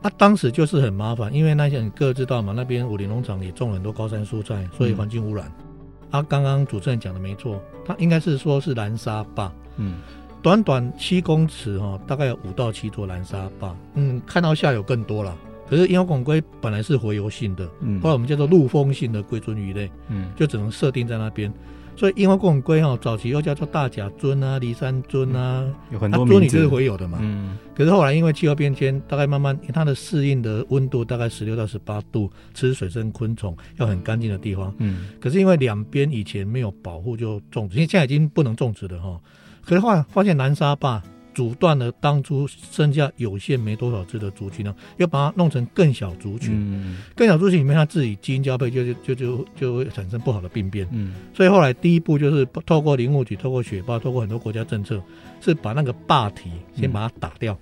[0.01, 5.51] 啊，当时就是很麻烦，因为那些你各位知道嘛，那边武林农场也种了很多高山蔬菜，所以环境污染。
[5.59, 9.51] 嗯、啊，刚刚主持人讲的没错，他应该是说是蓝沙坝。
[9.75, 9.99] 嗯，
[10.41, 13.75] 短短七公尺哈，大概有五到七座蓝沙坝。
[13.95, 15.35] 嗯，看到下游更多了。
[15.69, 21.53] 可是鸢钩吻鲑本来是洄游性的，嗯，后来我们叫做陆封性的龟尊鱼类，嗯，就只能设定在那边。
[21.99, 26.25] 所以樱花钩吻鲑哈，早期又叫做大甲尊啊、骊山尊啊，有很多。
[26.25, 27.17] 尊你是会有的嘛。
[27.21, 27.57] 嗯。
[27.75, 34.73] 可是后来因为气候变迁，大概慢慢它的适应的温度大概十六到十八度，吃水生昆虫要很干净的地方。
[34.77, 35.09] 嗯。
[35.19, 39.19] 可是因为两边以前没有保护就种植，因为现在已经不能种植了哈。
[39.65, 41.03] 可是后来发现南沙坝。
[41.39, 55.01] 阻断了当初剩下有限没多少只的族群呢，要把它弄成更小族群，嗯、更小族群里面它自己基因交配就就就就就会产生不好的病变，嗯，所以后来第一步就是透过林务局、透过雪豹、透过很多国家政策，
[55.39, 57.57] 是把那个霸体先把它打掉，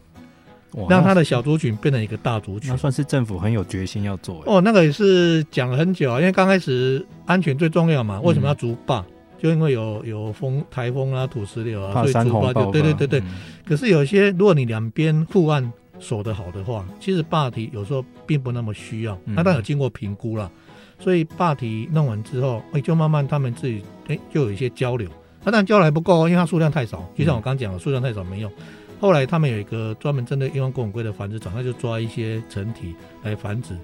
[0.76, 2.72] 嗯、让他的小族群变成一个大族群。
[2.72, 4.42] 那算是政府很有决心要做。
[4.48, 9.02] 哦，那个也是讲了很久啊，因为刚开始安全最重要嘛，为什么要逐霸？
[9.02, 13.20] 嗯就因为有有风台风啊、土石流啊，所以竹坝就对对对对。
[13.20, 13.26] 嗯、
[13.66, 19.18] 可是有些，如果你两边护岸守得好的话，其实坝体有时候并不那么需要。
[19.26, 20.52] 那当然有经过评估了，
[21.00, 25.10] 所以坝体弄完之后，哎，就慢慢他们自己哎，就有一些交流。
[25.44, 27.08] 那当然交流还不够，因为它数量太少。
[27.16, 28.52] 就像我刚刚讲的，数量太少没用。
[29.00, 33.78] 后来他们有一个专门针对樱花钩吻龟的繁殖场，他就抓一些成体来繁殖。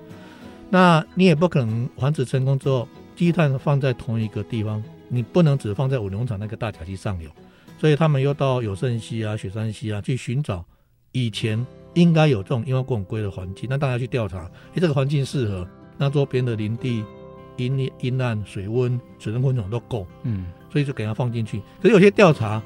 [0.70, 4.84] 那你也不可能繁殖成功之后，鸡蛋放在同一个地方。
[5.13, 7.30] 你不能只放在五牛场那个大甲溪上游，
[7.78, 10.65] 所以他们又到有胜溪啊、雪山溪啊去寻找
[11.12, 13.67] 以前应该有这种樱花钩吻鲑的环境。
[13.69, 17.04] 那大家去调查，诶，这个环境适合，那周边的林地
[17.58, 21.62] 阴阴暗、水温、水生昆虫都够，嗯，所以就给它放进去。
[21.82, 22.62] 可是有些调查。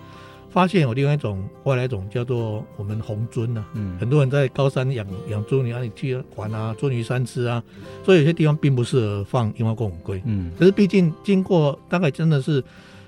[0.49, 7.61] 发现有另外一种外来种叫做我们红鱒呐，嗯，很多人在高山养养鱒，你让你去玩啊，鱒鱼三吃啊，
[8.03, 12.63] 所以有些地方并不适合放樱花钩吻龟，嗯，可是毕竟经过大概真的是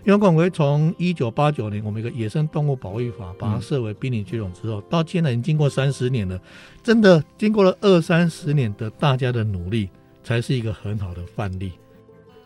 [0.05, 6.39] 樱花钩吻龟从一九八九年我们一个野生动物保育法把它设为濒临绝种之后，到现在已经经过三十年了，
[6.83, 9.89] 真的经过了二三十年的大家的努力，
[10.23, 11.71] 才是一个很好的范例，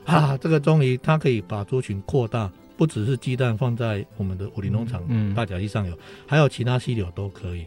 [0.05, 2.49] 啊，这个终于它可以把族群扩大。
[2.83, 5.01] 不只是鸡蛋放在我们的武陵农场
[5.33, 7.65] 大甲溪上游，嗯嗯、还有其他溪流都可以。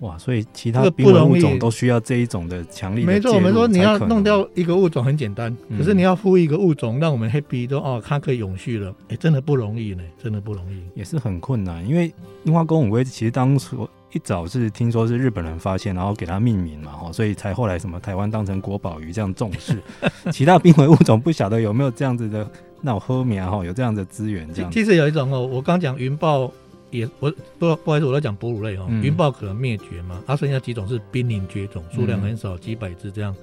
[0.00, 3.06] 哇，所以其他濒危物种都需要这一种的强力的。
[3.06, 11.88] 没错，我们说你要弄掉一个物种很简单，嗯、可是你要复育一个物种，让我们 happy 说哦，它可以永续了，哎，真的不容易呢，真的不容易，也是很困难。
[11.88, 19.80] 因为樱花钩吻鲑其实当初一早是听说是日本人发现，然后给它命名嘛，哈，所以才后来什么台湾当成国宝鱼这样重视。
[20.32, 22.48] 其他濒危物种不晓得有没有这样子的。
[22.80, 24.70] 那我喝苗哈，有这样的资源这样。
[24.70, 26.52] 其实有一种哦，我刚讲云豹
[26.90, 28.86] 也，我不不好意思，我在讲哺乳类哦。
[29.02, 33.34] 云豹可能灭绝嘛，它剩下几种是濒临绝种，数量很少，几百只这样。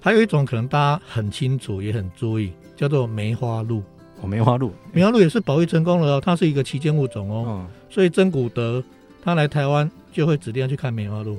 [0.00, 3.82] 还有一种可能大家很清楚也很注意，叫做梅花鹿。
[4.22, 7.66] 哦，梅花鹿，梅花鹿也是保育成功了哦，它是一个旗舰物种哦。
[7.88, 8.82] 所以珍古德
[9.22, 11.38] 他来台湾就会指定要去看梅花鹿。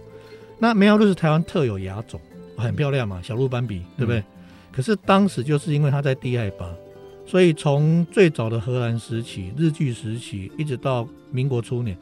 [0.60, 2.22] 那梅花鹿是台湾特有亚种，
[2.56, 4.24] 很漂亮嘛，小鹿斑比，对不对？
[4.72, 6.66] 可是当时就是因为它在低海拔。
[7.32, 11.98] 所以从最早的荷兰时期、日据时期，一直到民国初年，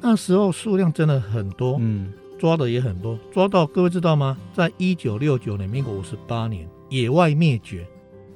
[0.00, 4.38] 那时候数量真的很多，嗯，抓的也很多，抓到各位知道吗？
[4.54, 7.84] 在一九六九年，民国五十八年，野外灭绝。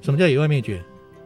[0.01, 0.83] 什么叫野外灭绝？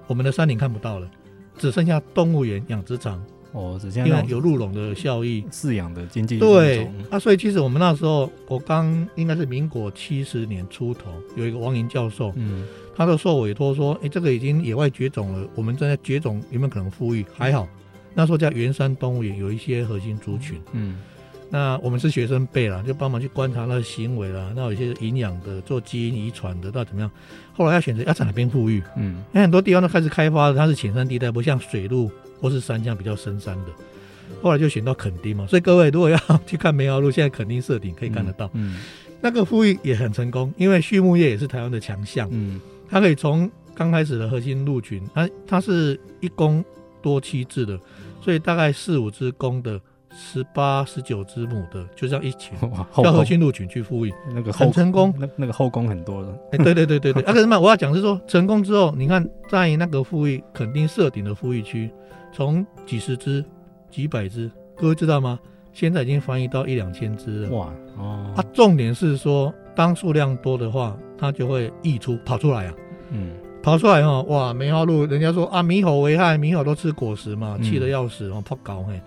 [0.08, 1.10] 我们的山林看不到了，
[1.56, 3.24] 只剩下动物园、养殖场。
[3.52, 6.38] 哦，只因为有鹿茸的效益，饲养的经济。
[6.38, 12.66] 对啊，所以其实我们那时候，我刚应该是民国七十年出头，有一个王瀛教授，嗯。
[12.98, 17.22] 他都受委托说：“哎，这个已经野外绝种了，我们正在绝种，有没有可能复育？
[17.34, 17.68] 还好，
[18.14, 20.98] 那时候在圆山动物园有一些核心族群，嗯，
[21.50, 24.50] 那我们是学生辈了，就帮忙去观察那个行为了。
[24.56, 27.10] 那有一些营养的，做基因遗传的，到底怎么样？
[27.52, 28.82] 后来要选择要在哪边复育？
[28.96, 33.72] 嗯，因为很多地方都开始开发了，它是浅山地带，不像水路或是山羌比较深山的。
[34.42, 35.46] 后来就选到垦丁嘛。
[35.46, 38.80] 所以各位如果要 去看梅花鹿，现在垦丁设顶可以看得到，嗯，嗯
[39.20, 46.64] 那个复育也很成功，因为畜牧业也是台湾的强项，嗯。”它可以从刚开始的核心鹿群，它它是一公
[47.02, 47.76] 多妻制的，
[48.20, 49.80] 所以大概四五只公的，
[50.16, 52.56] 十八十九只母的，就这样一群，
[53.02, 56.28] 叫核心鹿群去复育，那个很成功，那那个后宫很多的。
[56.52, 61.90] 哎，对对对对对，啊，可是嘛，我要讲是说，成功之后，你看在那个复育垦丁设顶的复育区，
[62.36, 63.42] 从几十只、
[63.90, 65.38] 几百只，各位知道吗？
[65.72, 67.48] 现在已经翻译到一两千只了。
[67.56, 69.50] 哇哦，它重点是说。
[69.74, 72.74] 当数量多的话，它就会溢出跑出来啊，
[73.10, 73.30] 嗯，
[73.62, 78.98] 跑出来哈，哇，梅花鹿，人家说啊，猕猴危害，猕猴都吃果实嘛，气得要死哦，怕搞嘿，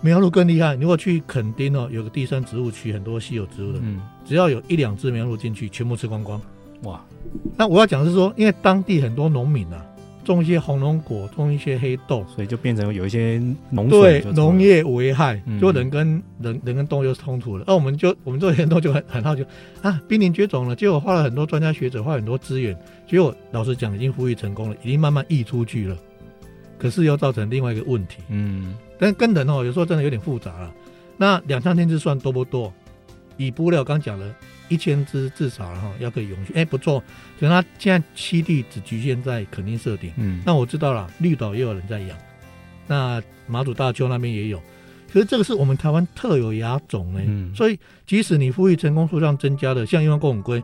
[0.00, 6.40] 梅花鹿更厉害，如果去垦丁哦，有个第三植物区，很多稀有植物的，嗯，只要有一两只梅花鹿进去，全部吃光光，
[6.84, 7.04] 哇，
[7.54, 9.84] 那我要讲的是说，因为当地很多农民啊。
[10.28, 16.06] 种一些红龙果，种一些黑豆，所以就变成有一些农对农业危害，就人跟
[16.38, 17.64] 人、嗯、人跟动物就冲突了。
[17.66, 19.42] 那、啊、我们就我们做很多就很很好奇
[19.80, 20.76] 啊，濒临绝种了。
[20.76, 22.76] 结果花了很多专家学者，花很多资源，
[23.08, 25.96] 结果老实讲已经呼吁成功了，已经慢慢溢出去了。
[26.76, 28.18] 可是又造成另外一个问题。
[28.28, 30.70] 嗯，但跟人哦，有时候真的有点复杂了。
[31.16, 32.70] 那两三天就算多不多？
[33.38, 34.34] 以布料刚讲了，
[34.68, 36.52] 一千只至少哈要可以永续。
[36.54, 37.00] 哎，不错。
[37.38, 40.12] 可是它现在栖地只局限在垦丁设点。
[40.16, 42.16] 嗯，那我知道了，绿岛也有人在养，
[42.86, 44.60] 那马祖大丘那边也有。
[45.10, 50.62] 可是这个是我们台湾特有亚种呢，嗯、所以即使你复育成功数量增加的，像一般贡龟，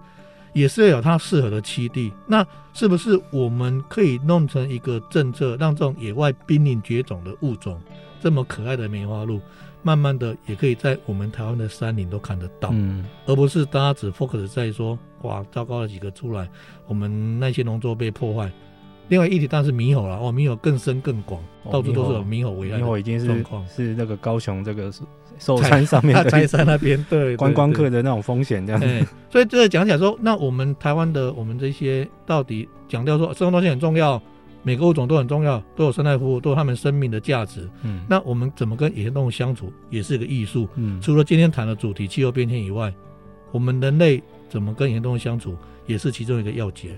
[0.52, 2.12] 也是要有它适合的栖地。
[2.26, 7.80] 那是不是我们可以弄成一个政策，让这种野外濒临绝种的物种，
[8.20, 9.40] 这么可爱的梅花鹿，
[9.84, 16.48] 慢慢的也可以在我们台湾的山林都看得到，嗯、而不是大家只 focus 在说，哇，糟糕了几个出来，
[16.88, 18.50] 我们那些农作被破坏。
[19.08, 22.78] 另外一体当然是猕猴了，哦，猕猴更深更广，哦、到处都是有猕猴危害。
[22.78, 24.90] 猕猴已经是是那个高雄这个
[25.38, 29.06] 寿山上面的， 泰山那边对观光客的那种风险这样子。
[29.28, 34.20] 所以这个讲起来说，那我们台湾的我们这些到底讲到说生物多样性很重要，
[34.64, 37.70] 每个物种都很重要，都有生态服务，都有他们生命的价值。
[37.82, 40.66] 嗯，那我们怎么跟野生动物相处，也是一个艺术。
[40.74, 42.92] 嗯，除了今天谈的主题气候变迁以外，
[43.52, 45.54] 我们人类怎么跟野生动物相处，
[45.86, 46.96] 也是其中一个要诀。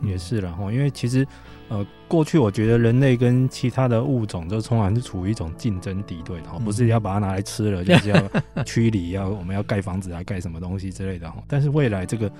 [0.00, 1.26] 也是了哈，因为其实，
[1.68, 8.22] 呃，过去我觉得人类跟其他的物种都从来是处于一种竞争敌对的哈，不是要把它拿来吃了，就是要
[8.62, 11.42] 驱离，要我们要盖房子啊，盖什么东西之类的哈。
[11.48, 12.30] 但是未来这个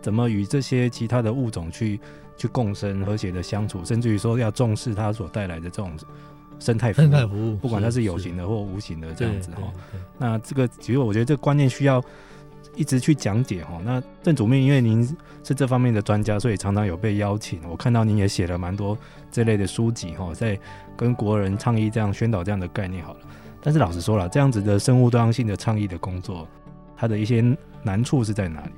[0.00, 1.98] 怎么与这些其他的物种去
[2.36, 5.92] 去共生、和谐的相处，甚至于说要重视它所带来的这种
[6.58, 9.62] 生态服务，不管它是有形的或无形的这样子哈。
[10.18, 12.02] 那这个其实我觉得这个观念需要。
[12.74, 15.04] 一直去讲解哈，那郑主秘因为您
[15.44, 17.60] 是这方面的专家，所以常常有被邀请。
[17.68, 18.96] 我看到您也写了蛮多
[19.30, 20.58] 这类的书籍哈，在
[20.96, 23.20] 跟国人倡议这样宣导这样的概念好了。
[23.60, 26.48] 但是老实说了，这样子的生物多样性的倡议的工作，
[26.96, 27.44] 它的一些
[27.82, 28.70] 难处是在哪里？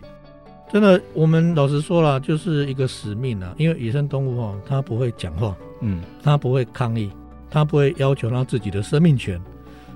[0.72, 3.54] 真的，我们老实说了，就是一个使命啊。
[3.58, 7.10] 因为野生动物哦，它不会讲话，嗯，它不会抗议，
[7.50, 9.40] 它不会要求它自己的生命权，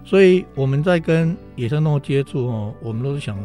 [0.04, 3.36] 所以我们在跟野生动物接触哦，我们都是想。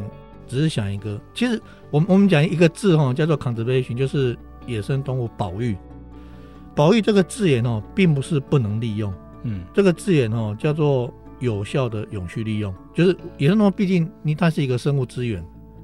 [0.45, 1.59] 只是想一个，其实
[1.89, 5.75] 我们我们讲一个字哈，叫做 conservation，就是野生动物保育。
[6.75, 9.11] 保育这个字眼哦，并不是不能利用，
[9.43, 12.71] 嗯，这个字眼哦叫做有效的永续利用。
[12.93, 15.43] 就是野生动物毕竟你它是一个生物资源，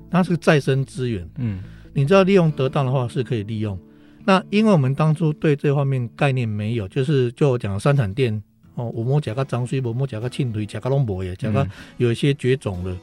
[0.09, 1.61] 它是个再生资源，嗯，
[1.93, 3.77] 你知道利用得当的话是可以利用。
[4.25, 8.41] 那因为我们当初对这方面概念没有，就是就我讲的山产店
[8.75, 12.95] 哦，我摸甲个脏水，我摸甲个庆腿，甲个龙博也，甲个有一些绝种的。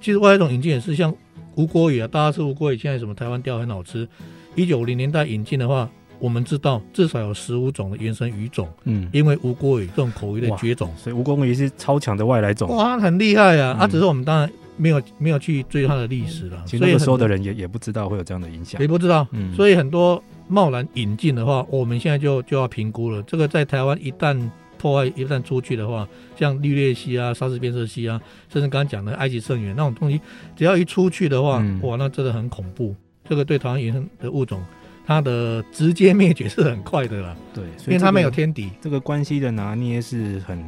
[0.00, 1.14] 其实外来种引进也是像
[1.56, 4.08] 吴郭鱼啊，大家吃吴郭鱼，现在什么台湾钓很好吃。
[4.54, 12.68] 一九五零年代引进的话，我们知道至少有十五种的原生鱼种，嗯，因为吴郭鱼这种口鱼的绝种，所以吴郭鱼是超强的外来种。
[12.76, 13.76] 哇，很厉害啊！
[13.80, 16.62] 啊，只是我们当然没有没有去追它的历史了。
[16.66, 19.26] 其实那个时候的人也也不知道会有这样的影响，也不知道。
[19.32, 23.22] 嗯，所以很多贸然引进的话，我们现在就就要评估了。
[23.24, 28.18] 这个在台湾一旦破坏一旦出去的话，像绿鬣蜥啊、沙氏变色蜥啊，
[28.50, 30.18] 甚至刚刚讲的埃及圣猿那种东西，
[30.56, 32.96] 只要一出去的话，嗯、哇，那真的很恐怖。
[33.28, 34.60] 这个对台湾野生的物种，
[35.06, 37.36] 它的直接灭绝是很快的啦。
[37.54, 38.70] 对，因为它没有天敌。
[38.80, 40.58] 这个关系的拿捏是很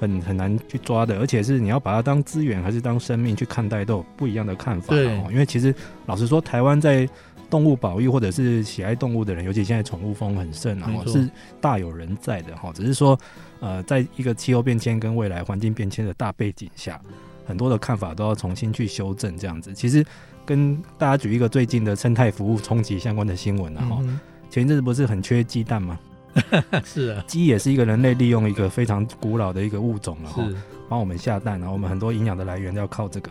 [0.00, 4.94] 很很难去抓的，而且是你要把它当资源还是当生命去看待，都有不一样的看法。
[4.94, 5.74] 对，因为其实
[6.06, 7.08] 老实说，台湾在
[7.50, 11.28] 动物保育或者是喜爱动物的人，尤其现在宠物风很盛，然后是
[11.60, 12.72] 大有人在的哈。
[12.74, 13.18] 只是说，
[13.60, 17.00] 呃，在一个气候变迁跟未来环境变迁的大背景下，
[17.46, 19.36] 很多的看法都要重新去修正。
[19.36, 20.04] 这样子，其实
[20.44, 24.18] 跟大家举一个最近的生态服务冲击相关的新闻啊，哈、嗯，
[24.50, 25.98] 前一阵子不是很缺鸡蛋吗？
[26.84, 30.42] 是啊，鸡也是一个人类利用一个非常古老的一个物种了哈，
[30.88, 33.30] 帮我们下蛋，然后我们很多营养的来源要靠这个。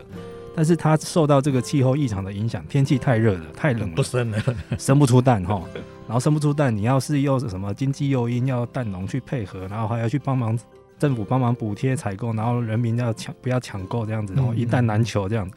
[0.56, 4.38] 但是它受到这个气候异常的影响，天气太热了，太冷了，不生了，
[4.78, 5.60] 生不出蛋哈。
[6.06, 10.56] 然后生不出蛋，你要是又什么经济诱因，要蛋农去配合，然后还要去帮忙
[10.96, 15.56] 政府帮忙补贴采购，然后人民要抢不要抢购这样子，然后一蛋难求这样子。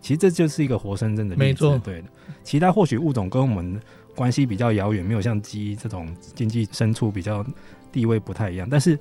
[0.00, 2.08] 其实这就是一个活生生的例子，没错，对的。
[2.42, 3.80] 其他或许物种跟我们
[4.14, 7.44] 关系比较遥远，没有像鸡这种经济牲畜比较
[7.90, 8.98] 地位不太一样，但是。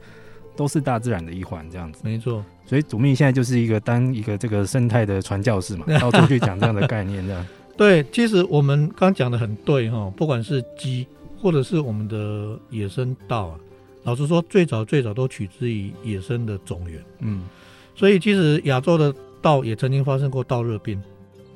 [0.54, 2.44] 都是大自然的一环，这样子没错。
[2.66, 7.48] 所以主秘现在就是一个当一个这个生态的传教士嘛， 到处去讲这样的概念，这样。
[7.78, 11.08] 对，其实我们刚讲的很对哈，不管是鸡
[11.42, 13.60] 或者是我们的野生稻啊，
[14.04, 17.02] 老实说，最早最早都取之于野生的种源。
[17.20, 17.46] 嗯，
[17.96, 21.02] 所以其实亚洲的稻也曾经发生过稻热病，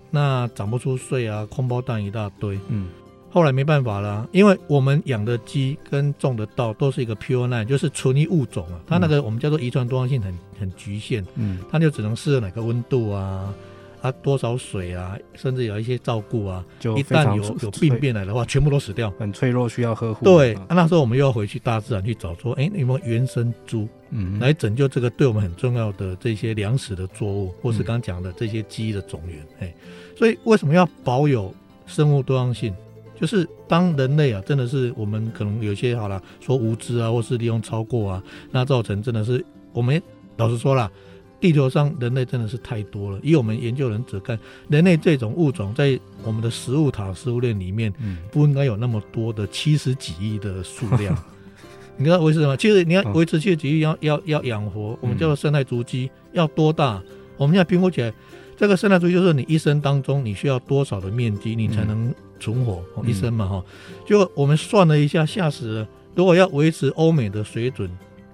[0.10, 2.58] 那长不出穗啊，空包蛋一大堆。
[2.70, 2.88] 嗯。
[3.36, 8.80] 后来没办法了，因为我们养的鸡跟种的稻都是一个 pure line，就是纯一物种啊。
[8.88, 13.54] 它那个我们叫做遗传多样性很很局限，嗯，它就只能适合哪个温度啊，
[14.02, 20.24] 啊啊，多少水啊，甚至有一些照顾啊，就一旦有有病变来的话，全部都死掉，很脆弱，需要呵护。
[20.24, 29.76] 对，啊，那时候我们又要回去大自然去找说，哎，有没有原生株，嗯，来拯救这个对我们很重要的这些粮食的作物，或是刚刚讲的这些鸡的种源，哎，
[30.18, 31.54] 所以为什么要保有
[31.86, 32.74] 生物多样性？
[33.20, 39.44] 就是当人类啊，真的是我们可能有些好了，说无知啊，或是利用超过啊，那造成真的是
[39.74, 40.02] 我们
[40.38, 40.92] 老实说了，
[41.40, 43.20] 地球上人类真的是太多了。
[43.24, 44.38] 以我们研究人只看，
[44.68, 47.94] 人类这种物种在我们的食物塔、食物链里面，
[48.32, 51.18] 不应该有那么多的七十几亿的数量。
[51.98, 52.58] 你知道为什么？
[52.58, 57.02] 其实你要维持七十几亿，要要要养活我们叫做生态足迹要多大？
[57.38, 58.14] 我们现在评估起来。
[58.58, 63.64] 这个生态足迹就是你一生当中你需要多少的面积，你才能存活、嗯、一生嘛哈？
[64.06, 65.88] 就我们算了一下，吓死了！
[66.16, 67.90] 如果要维持欧美的水准，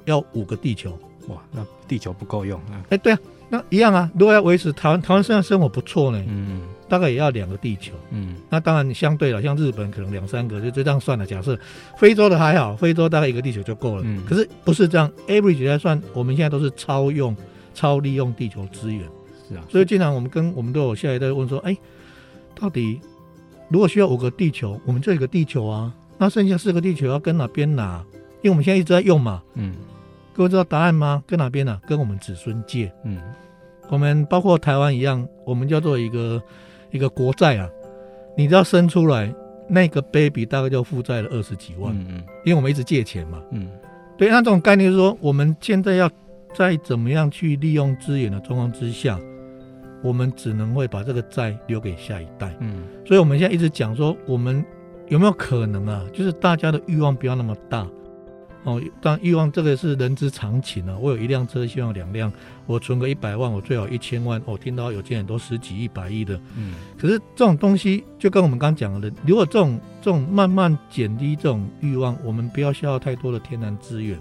[0.05, 0.97] 要五个地球。
[1.27, 2.81] 哇，那地球不够用啊！
[2.89, 4.09] 哎，对啊，那一样啊。
[4.17, 7.93] 如果要维持台湾，台湾现在生活不错呢，嗯，大概也要两个地球。
[8.09, 11.25] 嗯，那当然相对了，像日本可能两三个，就就这样算了。
[11.25, 11.57] 假设
[11.95, 14.01] 非洲的还好，非洲大概一个地球就够了。
[14.03, 17.37] 嗯，可是不是这样，average 来算，我们现在都是超用、
[17.75, 19.07] 超利用地球资源。
[19.47, 21.77] 是啊所以经常我们跟我们都有下一代问说，哎，
[22.55, 22.99] 到底
[23.71, 28.03] 如果需要五个地球，我们就一个地球啊，那剩下四个地球要跟哪边拿？
[28.41, 29.41] 因为我们现在一直在用嘛。
[29.53, 29.73] 嗯。
[30.33, 31.23] 各位知道答案吗？
[31.25, 31.79] 跟哪边呢？
[31.87, 32.91] 跟我们子孙借。
[33.05, 33.17] 嗯。
[33.89, 36.41] 我们包括台湾一样，我们叫做一个
[36.91, 37.69] 一个国债啊。
[38.35, 39.33] 你知道生出来
[39.69, 41.95] 那个 baby，大概就负债了二十几万。
[41.95, 42.23] 嗯嗯。
[42.43, 43.41] 因为我们一直借钱嘛。
[43.51, 43.69] 嗯。
[44.17, 46.11] 对，那这种概念就是说，我们现在要
[46.53, 49.17] 在怎么样去利用资源的状况之下。
[50.03, 54.63] 我们只能会把这个债留给下一代，嗯，所以我们现在一直讲说，我们
[55.07, 56.03] 有没有可能啊？
[56.11, 57.87] 就是大家的欲望不要那么大，
[58.63, 60.97] 哦，当欲望这个是人之常情啊。
[60.99, 62.31] 我有一辆车，希望两辆，
[62.65, 64.41] 我存个一百万，我最好一千万。
[64.45, 74.17] 我、哦、听到有些人都十几亿、百亿的，嗯，可是这种东西就跟我们刚讲的，如果这种这种慢慢减低这种欲望，我们不要消耗太多的天然资源。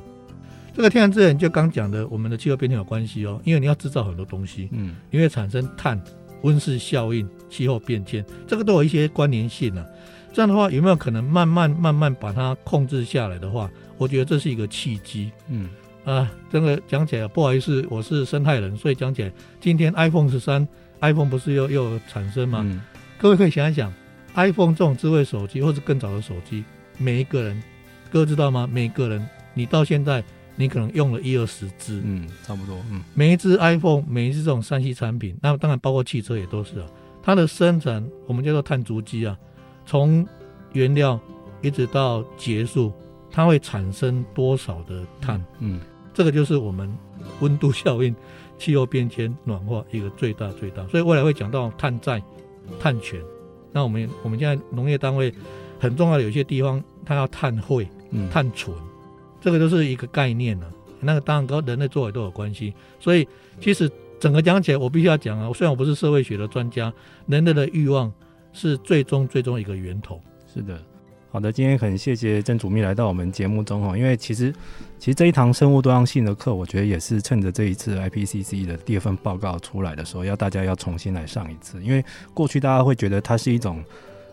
[0.73, 6.01] 这个天然资源就刚讲的，我们的气候变迁有关系哦，因为你要制造很多东西，嗯，因为产生碳、
[6.43, 9.87] 温室效应、气候变迁，这个都有一些关联性呢、啊。
[10.33, 13.69] 这样的话，有没有可能慢慢慢慢把它控制下来的话，
[13.99, 15.69] 我觉得这是一个契机，嗯
[16.05, 20.67] 啊，真的讲起来不好意思，我是生态人，所以讲起来，今天 iPhone 十三
[21.01, 22.63] ，iPhone 不是又又产生吗？
[22.65, 22.81] 嗯、
[23.19, 23.93] 各位可以想一想
[24.35, 26.63] ，iPhone 这种智慧手机，或者更早的手机，
[26.97, 27.61] 每一个人，
[28.09, 28.69] 各位知道吗？
[28.73, 30.23] 每一个人，你到现在。
[30.61, 36.87] 你可能用了一二十支，嗯，差不多，嗯，每一支 iPhone，每一支这种三 C 产品，那当然包括汽车也都是啊。
[37.23, 39.35] 它的生产我们叫做碳足迹啊，
[39.87, 40.27] 从
[40.75, 41.19] 原料
[41.63, 42.93] 一直到结束，
[43.31, 45.43] 它会产生多少的碳？
[45.61, 45.81] 嗯，
[46.13, 46.95] 这个就是我们
[47.41, 48.15] 温度效应、
[48.59, 50.87] 气候变迁、暖化一个最大最大。
[50.89, 52.23] 所以未来会讲到碳债、
[52.79, 53.19] 碳权。
[53.73, 55.33] 那我们我们现在农业单位
[55.79, 57.89] 很重要的有些地方，它要碳汇、
[58.31, 58.77] 碳存。
[58.77, 58.90] 嗯
[59.41, 60.71] 这个就是一个概念了，
[61.01, 63.27] 那个当然跟人类作为都有关系，所以
[63.61, 66.93] 其实整个讲起来，我必须要讲啊，虽然我不是社会学的专家，
[67.27, 68.13] 人类的欲望
[68.53, 70.21] 是最终最终一个源头。
[70.53, 70.79] 是的，
[71.31, 74.53] 好的，今天很谢谢曾祖秘来到我们节目中哈，因为其实
[74.99, 83.83] 其实这一堂生物多样性的课，我觉得也是趁着这一次 IPCC 的第二份报告出来的时候，要大家要重新来上一次，因为过去大家会觉得它是一种。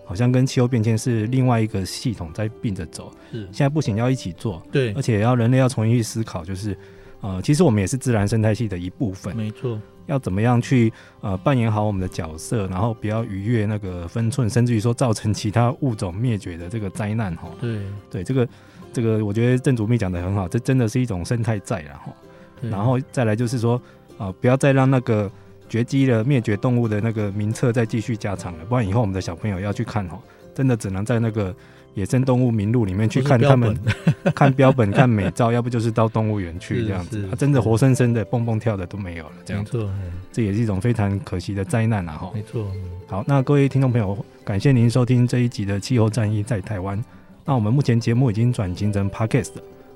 [0.08, 3.41] 好像跟气候变迁是另外一个系统在并着走，是。
[3.51, 6.76] 现在不仅，要一起做，对，而且要人类要重新去思考，就是，
[7.20, 18.47] 呃，其实我们也是自然生态系的一部分，没错，要怎么样去呃扮演好我们的角色，然后不要逾越那个分寸，甚至于说造成其他物种灭绝的这个灾难哈，对，对，这个
[18.93, 22.14] 这个我觉得郑主秘讲的很好，这真的是一种生态债然后，
[22.62, 23.76] 然后再来就是说
[24.18, 25.30] 啊、呃，不要再让那个。
[25.70, 30.20] 绝迹的灭绝动物的那个名册再继续加长了，不然以后我们的小朋友要去看哦，
[30.53, 31.53] 真的只能在那个
[31.93, 33.76] 野生动物名录里面去看他们
[34.36, 39.89] 看标本、看美照， 要不就是到动物园去这样子，它真的活生生的蹦蹦跳的都没有了，这样子，
[40.32, 42.13] 这也是一种非常可惜的灾难啊！
[42.13, 42.65] 哈，没错。
[43.07, 47.03] 好，那各位听众朋友，感谢您收听这一集的气候战役在台湾。
[47.43, 49.53] 那我们目前节目已经转型成 Podcast，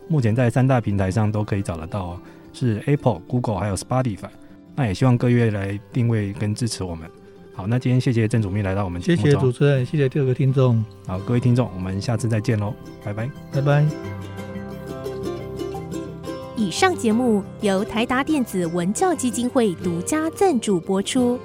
[0.07, 2.19] 目前在三大平台上都可以找得到，
[2.51, 4.29] 是 Apple、Google 还有 Spotify。
[4.75, 7.09] 那也希望各位来定位跟支持我们。
[7.53, 9.25] 好，那今天谢谢郑主秘来到我们节目中。
[9.25, 10.83] 谢谢主持人，谢谢各位听众。
[11.05, 13.85] 好，各位听众，我们下次再见喽，拜拜，拜拜。
[16.55, 21.39] 以上节目由台达电子文教基金会独家赞助播出。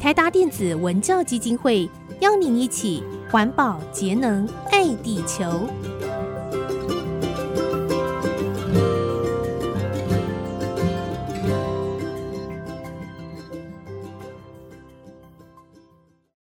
[0.00, 1.88] 台达电子文教基金会
[2.20, 5.68] 邀您一起环保节能爱地球。